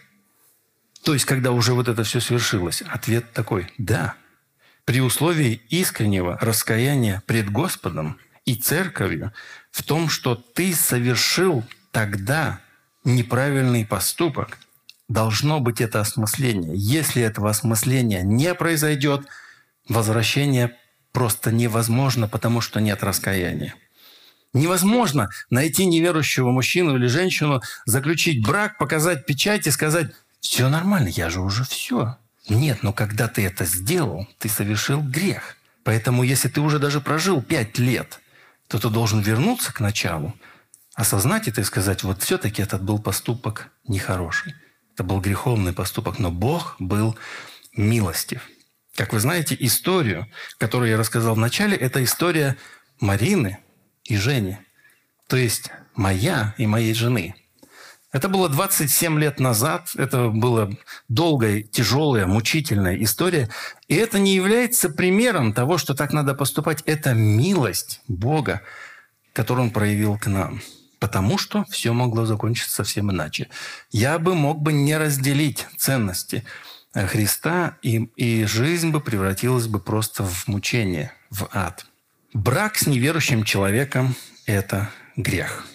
То 1.04 1.14
есть, 1.14 1.24
когда 1.24 1.52
уже 1.52 1.74
вот 1.74 1.88
это 1.88 2.02
все 2.04 2.20
свершилось, 2.20 2.82
ответ 2.82 3.32
такой– 3.32 3.72
да. 3.78 4.14
При 4.84 5.00
условии 5.00 5.62
искреннего 5.68 6.36
раскаяния 6.40 7.22
пред 7.26 7.50
Господом– 7.50 8.18
и 8.44 8.54
церковью 8.54 9.32
в 9.70 9.82
том, 9.82 10.08
что 10.08 10.34
ты 10.34 10.74
совершил 10.74 11.64
тогда 11.90 12.60
неправильный 13.04 13.84
поступок. 13.84 14.58
Должно 15.08 15.60
быть 15.60 15.80
это 15.80 16.00
осмысление. 16.00 16.72
Если 16.74 17.22
этого 17.22 17.50
осмысления 17.50 18.22
не 18.22 18.54
произойдет, 18.54 19.26
возвращение 19.88 20.76
просто 21.12 21.52
невозможно, 21.52 22.28
потому 22.28 22.60
что 22.60 22.80
нет 22.80 23.02
раскаяния. 23.02 23.74
Невозможно 24.54 25.30
найти 25.50 25.86
неверующего 25.86 26.50
мужчину 26.50 26.96
или 26.96 27.06
женщину, 27.06 27.62
заключить 27.86 28.44
брак, 28.44 28.78
показать 28.78 29.26
печать 29.26 29.66
и 29.66 29.70
сказать, 29.70 30.12
все 30.40 30.68
нормально, 30.68 31.08
я 31.08 31.30
же 31.30 31.40
уже 31.40 31.64
все. 31.64 32.16
Нет, 32.48 32.82
но 32.82 32.92
когда 32.92 33.28
ты 33.28 33.46
это 33.46 33.64
сделал, 33.64 34.26
ты 34.38 34.48
совершил 34.48 35.00
грех. 35.00 35.56
Поэтому 35.84 36.22
если 36.22 36.48
ты 36.48 36.60
уже 36.60 36.78
даже 36.78 37.00
прожил 37.00 37.42
пять 37.42 37.78
лет– 37.78 38.18
то 38.72 38.78
ты 38.78 38.88
должен 38.88 39.20
вернуться 39.20 39.70
к 39.70 39.80
началу, 39.80 40.34
осознать 40.94 41.46
это 41.46 41.60
и 41.60 41.64
сказать, 41.64 42.04
вот 42.04 42.22
все-таки 42.22 42.62
этот 42.62 42.82
был 42.82 42.98
поступок 42.98 43.70
нехороший. 43.86 44.54
Это 44.94 45.04
был 45.04 45.20
греховный 45.20 45.74
поступок, 45.74 46.18
но 46.18 46.30
Бог 46.30 46.76
был 46.78 47.18
милостив. 47.76 48.48
Как 48.94 49.12
вы 49.12 49.20
знаете, 49.20 49.54
историю, 49.60 50.26
которую 50.56 50.90
я 50.90 50.96
рассказал 50.96 51.34
в 51.34 51.38
начале, 51.38 51.76
это 51.76 52.02
история 52.02 52.56
Марины 52.98 53.58
и 54.04 54.16
Жени. 54.16 54.56
То 55.28 55.36
есть 55.36 55.70
моя 55.94 56.54
и 56.56 56.66
моей 56.66 56.94
жены– 56.94 57.34
это 58.12 58.28
было 58.28 58.50
27 58.50 59.18
лет 59.18 59.40
назад, 59.40 59.90
это 59.96 60.28
была 60.28 60.70
долгая, 61.08 61.62
тяжелая, 61.62 62.26
мучительная 62.26 63.02
история. 63.02 63.48
И 63.88 63.94
это 63.94 64.18
не 64.18 64.34
является 64.34 64.90
примером 64.90 65.54
того, 65.54 65.78
что 65.78 65.94
так 65.94 66.12
надо 66.12 66.34
поступать. 66.34 66.82
Это 66.84 67.14
милость 67.14 68.02
Бога, 68.08 68.60
которую 69.32 69.66
Он 69.66 69.70
проявил 69.70 70.18
к 70.18 70.26
нам. 70.26 70.60
Потому 71.00 71.38
что 71.38 71.64
все 71.70 71.94
могло 71.94 72.26
закончиться 72.26 72.70
совсем 72.70 73.10
иначе. 73.10 73.48
Я 73.90 74.18
бы 74.18 74.34
мог 74.34 74.60
бы 74.60 74.74
не 74.74 74.96
разделить 74.96 75.66
ценности 75.78 76.44
Христа, 76.94 77.78
и, 77.80 78.04
и 78.16 78.44
жизнь 78.44 78.90
бы 78.90 79.00
превратилась 79.00 79.66
бы 79.66 79.80
просто 79.80 80.22
в 80.22 80.46
мучение, 80.46 81.12
в 81.30 81.48
ад. 81.52 81.86
Брак 82.34 82.76
с 82.76 82.86
неверующим 82.86 83.44
человеком– 83.44 84.14
это 84.46 84.90
грех. 85.16 85.66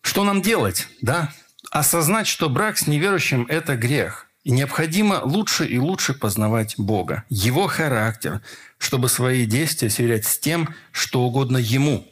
Что 0.00 0.24
нам 0.24 0.40
делать? 0.40 0.88
Да, 1.02 1.30
осознать, 1.74 2.28
что 2.28 2.48
брак 2.48 2.78
с 2.78 2.86
неверующим– 2.86 3.46
это 3.50 3.76
грех. 3.76 4.28
И 4.44 4.52
необходимо 4.52 5.20
лучше 5.24 5.66
и 5.66 5.78
лучше 5.78 6.14
познавать 6.14 6.74
Бога, 6.78 7.24
Его 7.28 7.66
характер, 7.66 8.42
чтобы 8.78 9.08
свои 9.08 9.44
действия 9.44 9.90
сверять 9.90 10.24
с 10.24 10.38
тем, 10.38 10.68
что 10.92 11.22
угодно 11.22 11.56
Ему. 11.56 12.06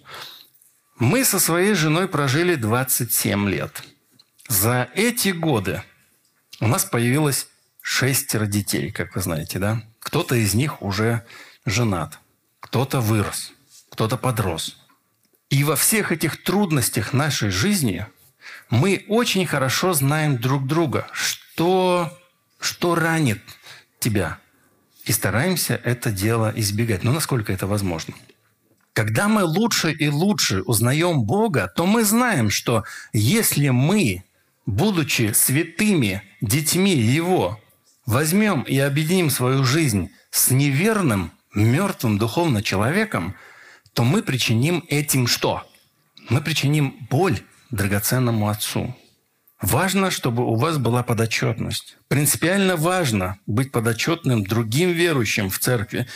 Мы 0.99 1.25
со 1.25 1.39
своей 1.39 1.75
женой 1.75 2.09
прожили 2.09 2.57
27 2.57 3.49
лет. 3.49 3.83
За 4.49 4.89
эти 4.95 5.29
годы 5.29 5.83
у 6.61 6.67
нас 6.67 6.85
появилось 6.85 7.47
шестеро 7.81 8.47
детей, 8.47 8.91
как 8.91 9.15
вы 9.15 9.23
знаете, 9.23 9.59
да? 9.59 9.83
Кто-то 10.01 10.35
из 10.35 10.55
них 10.55 10.83
уже 10.83 11.25
женат, 11.67 12.19
кто-то 12.59 13.01
вырос, 13.01 13.53
кто-то 13.91 14.17
подрос. 14.17 14.77
И 15.51 15.63
во 15.63 15.77
всех 15.77 16.11
этих 16.11 16.43
трудностях 16.43 17.13
нашей 17.13 17.51
жизни– 17.51 18.07
мы 18.71 19.05
очень 19.09 19.47
хорошо 19.47 19.93
знаем 19.93 20.39
друг 20.39 20.67
друга, 20.67 21.07
что, 21.13 22.17
что 22.61 22.95
ранит 22.95 23.41
тебя. 23.99 24.39
И 25.05 25.13
стараемся 25.13 25.81
это 25.83 26.11
дело 26.11 26.53
избегать. 26.55 27.05
Ну, 27.05 27.13
насколько 27.13 27.53
это 27.53 27.67
возможно. 27.67 28.15
Когда 28.93 29.29
мы 29.29 29.45
лучше 29.45 29.93
и 29.93 30.09
лучше 30.09 30.63
узнаем 30.63 31.23
Бога, 31.23 31.73
то 31.75 31.87
мы 31.87 32.05
знаем, 32.05 32.51
что 32.51 32.85
если 33.13 33.71
мы, 33.71 34.25
будучи 34.67 35.33
святыми 35.33 36.23
детьми 36.41 36.95
Его, 36.95 37.59
возьмем 38.07 38.63
и 38.63 38.79
объединим 38.79 39.31
свою 39.31 39.65
жизнь 39.65 40.11
с 40.31 40.51
неверным, 40.51 41.33
мертвым 41.55 42.19
духовно 42.19 42.63
человеком, 42.63 43.35
то 43.95 44.05
мы 44.05 44.23
причиним 44.23 44.85
этим 44.89 45.27
что? 45.27 45.67
Мы 46.29 46.41
причиним 46.41 47.07
боль 47.11 47.41
драгоценному 47.73 48.49
Отцу. 48.49 48.95
Важно, 49.61 50.11
чтобы 50.11 50.45
у 50.45 50.57
вас 50.57 50.79
была 50.79 51.03
подотчетность. 51.03 51.97
Принципиально 52.09 52.77
важно 52.77 53.39
быть 53.47 53.73
подотчетным 53.73 54.45
другим 54.45 54.91
верующим 54.91 55.51
в 55.51 55.59
церкви. 55.59 56.07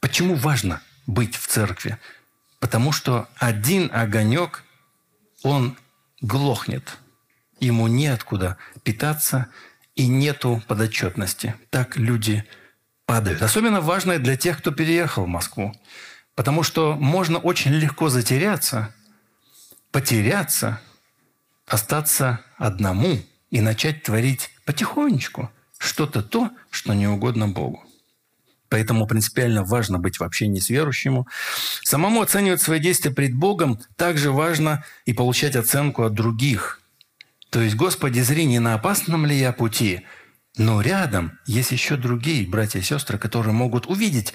Почему 0.00 0.34
важно 0.34 0.82
быть 1.06 1.36
в 1.36 1.46
церкви? 1.46 1.98
Потому 2.58 2.90
что 2.92 3.28
один 3.36 3.90
огонек, 3.92 4.64
он 5.42 5.76
глохнет. 6.20 6.98
Ему 7.60 7.86
неоткуда 7.86 8.56
питаться 8.82 9.46
и 9.94 10.06
нету 10.06 10.62
подотчетности. 10.66 11.54
Так 11.70 11.96
люди 11.96 12.44
падают. 13.04 13.42
Особенно 13.42 13.80
важно 13.80 14.18
для 14.18 14.36
тех, 14.36 14.58
кто 14.58 14.70
переехал 14.72 15.24
в 15.24 15.28
Москву. 15.28 15.74
Потому 16.34 16.62
что 16.62 16.94
можно 16.94 17.38
очень 17.38 17.72
легко 17.72 18.08
затеряться– 18.08 18.92
потеряться, 19.92 20.80
остаться 21.66 22.40
одному 22.56 23.20
и 23.50 23.60
начать 23.60 24.02
творить 24.02 24.50
потихонечку 24.64 25.50
что-то 25.78 26.22
то, 26.22 26.50
что 26.70 26.94
не 26.94 27.06
угодно 27.06 27.48
Богу. 27.48 27.84
Поэтому 28.68 29.06
принципиально 29.06 29.64
важно 29.64 29.98
быть 29.98 30.18
в 30.18 30.24
общении 30.24 30.58
с 30.58 30.70
верующим. 30.70 31.26
Самому 31.82 32.22
оценивать 32.22 32.62
свои 32.62 32.80
действия 32.80 33.10
пред 33.10 33.34
Богом 33.34 33.78
также 33.96 34.32
важно 34.32 34.82
и 35.04 35.12
получать 35.12 35.56
оценку 35.56 36.04
от 36.04 36.14
других. 36.14 36.80
То 37.50 37.60
есть, 37.60 37.76
Господи, 37.76 38.20
зри, 38.20 38.46
не 38.46 38.60
на 38.60 38.72
опасном 38.74 39.26
ли 39.26 39.36
я 39.36 39.52
пути, 39.52 40.06
но 40.56 40.80
рядом 40.80 41.38
есть 41.44 41.70
еще 41.70 41.96
другие 41.96 42.48
братья 42.48 42.78
и 42.78 42.82
сестры, 42.82 43.18
которые 43.18 43.52
могут 43.52 43.86
увидеть. 43.86 44.32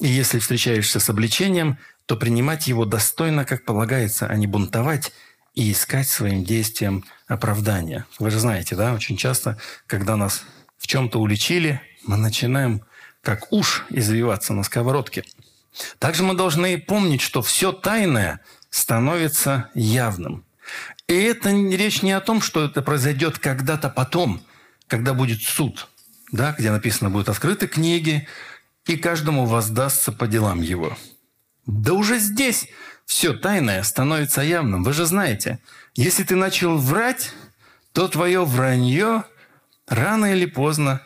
И 0.00 0.08
если 0.08 0.40
встречаешься 0.40 0.98
с 0.98 1.08
обличением, 1.08 1.78
то 2.06 2.16
принимать 2.16 2.66
его 2.66 2.84
достойно, 2.84 3.44
как 3.44 3.64
полагается, 3.64 4.26
а 4.26 4.36
не 4.36 4.46
бунтовать 4.46 5.12
и 5.54 5.72
искать 5.72 6.08
своим 6.08 6.44
действиям 6.44 7.04
оправдания. 7.26 8.06
Вы 8.18 8.30
же 8.30 8.38
знаете, 8.38 8.76
да, 8.76 8.94
очень 8.94 9.16
часто, 9.16 9.58
когда 9.86 10.16
нас 10.16 10.44
в 10.78 10.86
чем-то 10.86 11.20
уличили, 11.20 11.80
мы 12.04 12.16
начинаем 12.16 12.82
как 13.22 13.52
уж 13.52 13.84
извиваться 13.90 14.52
на 14.52 14.62
сковородке. 14.62 15.24
Также 15.98 16.22
мы 16.22 16.34
должны 16.34 16.78
помнить, 16.78 17.20
что 17.20 17.42
все 17.42 17.72
тайное 17.72 18.40
становится 18.70 19.70
явным. 19.74 20.44
И 21.08 21.14
это 21.14 21.50
речь 21.50 22.02
не 22.02 22.12
о 22.12 22.20
том, 22.20 22.40
что 22.40 22.64
это 22.64 22.82
произойдет 22.82 23.38
когда-то 23.38 23.88
потом, 23.88 24.42
когда 24.86 25.14
будет 25.14 25.42
суд, 25.42 25.88
да, 26.32 26.54
где 26.56 26.70
написано, 26.70 27.10
будут 27.10 27.28
открыты 27.28 27.66
книги, 27.66 28.28
и 28.86 28.96
каждому 28.96 29.46
воздастся 29.46 30.12
по 30.12 30.26
делам 30.28 30.60
его. 30.62 30.96
Да 31.66 31.92
уже 31.92 32.18
здесь 32.18 32.68
все 33.04 33.34
тайное 33.34 33.82
становится 33.82 34.42
явным. 34.42 34.84
Вы 34.84 34.92
же 34.92 35.04
знаете, 35.04 35.58
если 35.94 36.22
ты 36.22 36.36
начал 36.36 36.78
врать, 36.78 37.32
то 37.92 38.08
твое 38.08 38.44
вранье 38.44 39.24
рано 39.86 40.32
или 40.32 40.46
поздно 40.46 41.02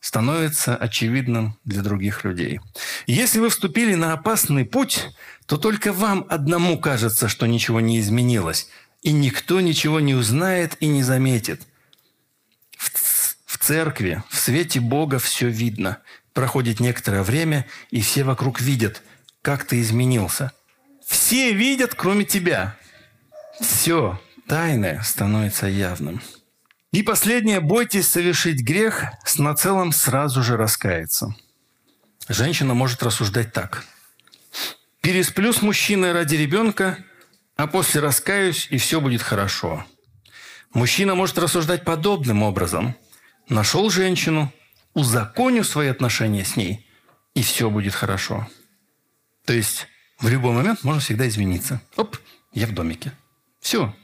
становится 0.00 0.76
очевидным 0.76 1.58
для 1.64 1.82
других 1.82 2.24
людей. 2.24 2.60
Если 3.06 3.40
вы 3.40 3.48
вступили 3.48 3.94
на 3.94 4.12
опасный 4.12 4.64
путь, 4.64 5.06
то 5.46 5.56
только 5.56 5.92
вам 5.92 6.26
одному 6.28 6.78
кажется, 6.78 7.28
что 7.28 7.46
ничего 7.46 7.80
не 7.80 7.98
изменилось, 8.00 8.68
и 9.02 9.12
никто 9.12 9.60
ничего 9.60 10.00
не 10.00 10.14
узнает 10.14 10.76
и 10.80 10.86
не 10.88 11.02
заметит. 11.02 11.62
В, 12.76 12.90
в 13.46 13.58
церкви, 13.58 14.22
в 14.28 14.36
свете 14.36 14.80
Бога 14.80 15.18
все 15.18 15.48
видно. 15.48 15.98
Проходит 16.34 16.80
некоторое 16.80 17.22
время, 17.22 17.66
и 17.90 18.02
все 18.02 18.24
вокруг 18.24 18.60
видят, 18.60 19.02
как 19.44 19.64
ты 19.64 19.82
изменился. 19.82 20.52
Все 21.06 21.52
видят, 21.52 21.94
кроме 21.94 22.24
тебя. 22.24 22.78
Все 23.60 24.18
тайное 24.48 25.02
становится 25.02 25.66
явным. 25.66 26.22
И 26.92 27.02
последнее, 27.02 27.60
бойтесь 27.60 28.08
совершить 28.08 28.62
грех, 28.62 29.04
с 29.26 29.38
нацелом 29.38 29.92
сразу 29.92 30.42
же 30.42 30.56
раскаяться. 30.56 31.34
Женщина 32.26 32.72
может 32.72 33.02
рассуждать 33.02 33.52
так. 33.52 33.84
Пересплю 35.02 35.52
с 35.52 35.60
мужчиной 35.60 36.12
ради 36.12 36.36
ребенка, 36.36 36.96
а 37.56 37.66
после 37.66 38.00
раскаюсь, 38.00 38.66
и 38.70 38.78
все 38.78 38.98
будет 38.98 39.20
хорошо. 39.20 39.84
Мужчина 40.72 41.14
может 41.14 41.36
рассуждать 41.36 41.84
подобным 41.84 42.42
образом. 42.42 42.96
Нашел 43.50 43.90
женщину, 43.90 44.50
узаконю 44.94 45.64
свои 45.64 45.88
отношения 45.88 46.46
с 46.46 46.56
ней, 46.56 46.88
и 47.34 47.42
все 47.42 47.68
будет 47.68 47.92
хорошо. 47.92 48.48
То 49.44 49.52
есть 49.52 49.86
в 50.18 50.28
любой 50.28 50.52
момент 50.52 50.84
можно 50.84 51.00
всегда 51.00 51.28
извиниться. 51.28 51.80
Оп, 51.96 52.16
я 52.52 52.66
в 52.66 52.72
домике. 52.72 53.12
Все. 53.60 53.94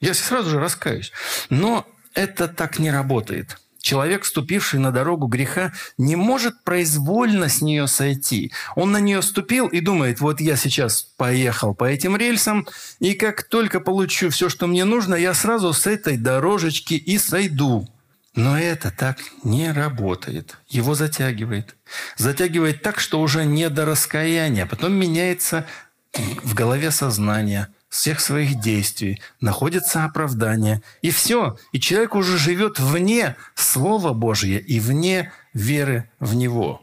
Я 0.00 0.14
сразу 0.14 0.50
же 0.50 0.58
раскаюсь. 0.58 1.12
Но 1.50 1.86
это 2.14 2.48
так 2.48 2.78
не 2.78 2.90
работает. 2.90 3.58
Человек, 3.82 4.22
вступивший 4.22 4.78
на 4.78 4.92
дорогу 4.92 5.26
греха, 5.26 5.72
не 5.98 6.14
может 6.14 6.62
произвольно 6.62 7.48
с 7.48 7.60
нее 7.60 7.88
сойти. 7.88 8.52
Он 8.76 8.92
на 8.92 8.98
нее 8.98 9.22
ступил 9.22 9.66
и 9.66 9.80
думает, 9.80 10.20
вот 10.20 10.40
я 10.40 10.56
сейчас 10.56 11.02
поехал 11.16 11.74
по 11.74 11.84
этим 11.84 12.16
рельсам, 12.16 12.68
и 13.00 13.14
как 13.14 13.42
только 13.42 13.80
получу 13.80 14.30
все, 14.30 14.48
что 14.48 14.68
мне 14.68 14.84
нужно, 14.84 15.16
я 15.16 15.34
сразу 15.34 15.72
с 15.72 15.88
этой 15.88 16.16
дорожечки 16.16 16.94
и 16.94 17.18
сойду. 17.18 17.88
Но 18.34 18.58
это 18.58 18.90
так 18.90 19.18
не 19.44 19.70
работает. 19.72 20.56
Его 20.68 20.94
затягивает. 20.94 21.76
Затягивает 22.16 22.82
так, 22.82 22.98
что 22.98 23.20
уже 23.20 23.44
не 23.44 23.68
до 23.68 23.84
раскаяния. 23.84 24.66
Потом 24.66 24.92
меняется 24.94 25.66
в 26.14 26.54
голове 26.54 26.90
сознание– 26.90 27.68
всех 27.92 28.20
своих 28.20 28.58
действий, 28.58 29.20
находится 29.42 30.04
оправдание. 30.04 30.82
И 31.02 31.10
все. 31.10 31.58
И 31.72 31.78
человек 31.78 32.14
уже 32.14 32.38
живет 32.38 32.80
вне 32.80 33.36
Слова 33.54 34.14
Божьего 34.14 34.58
и 34.58 34.80
вне 34.80 35.30
веры 35.52 36.10
в 36.18 36.34
Него. 36.34 36.80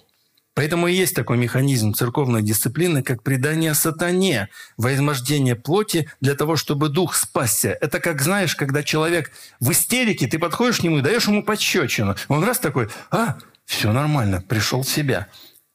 Поэтому 0.59 0.87
и 0.87 0.93
есть 0.93 1.15
такой 1.15 1.37
механизм 1.37 1.93
церковной 1.93 2.43
дисциплины, 2.43 3.01
как 3.01 3.23
предание 3.23 3.73
сатане, 3.73 4.49
возмождение 4.75 5.55
плоти 5.55 6.09
для 6.19 6.35
того, 6.35 6.57
чтобы 6.57 6.89
дух 6.89 7.15
спасся. 7.15 7.77
Это 7.79 8.01
как, 8.01 8.21
знаешь, 8.21 8.57
когда 8.57 8.83
человек 8.83 9.31
в 9.61 9.71
истерике, 9.71 10.27
ты 10.27 10.37
подходишь 10.37 10.79
к 10.79 10.83
нему 10.83 10.97
и 10.97 11.01
даешь 11.01 11.27
ему 11.27 11.43
подщечину. 11.43 12.17
Он 12.27 12.43
раз 12.43 12.59
такой, 12.59 12.89
а, 13.09 13.37
все 13.63 13.93
нормально, 13.93 14.43
пришел 14.45 14.81
в 14.81 14.89
себя. 14.89 15.27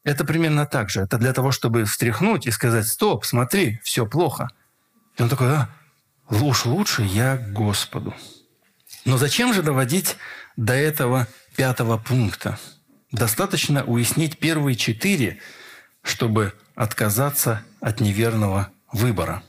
Это 0.05 0.27
примерно 0.27 0.67
так 0.67 0.91
же. 0.91 1.01
Это 1.01 1.17
для 1.17 1.33
того, 1.33 1.51
чтобы 1.51 1.87
встряхнуть 1.87 2.47
и 2.47 2.51
сказать, 2.51 2.87
стоп, 2.87 3.25
смотри, 3.25 3.81
все 3.83 4.05
плохо– 4.05 4.51
и 5.17 5.23
он 5.23 5.29
такой, 5.29 5.49
а, 5.49 5.69
уж 6.29 6.67
лучше 6.67 7.03
я 7.03 7.37
Господу. 7.37 8.15
Но 9.05 9.17
зачем 9.17 9.55
же 9.55 9.63
доводить 9.63 10.17
до 10.57 10.73
этого 10.73 11.27
пятого 11.57 11.99
пункта? 11.99 12.59
Достаточно 13.15 13.85
уяснить 13.85 14.39
первые 14.39 14.75
четыре, 14.75 15.39
чтобы 16.03 16.53
отказаться 16.75 17.63
от 17.81 18.01
неверного 18.01 18.71
выбора. 18.91 19.45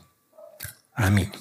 Аминь. 0.93 1.31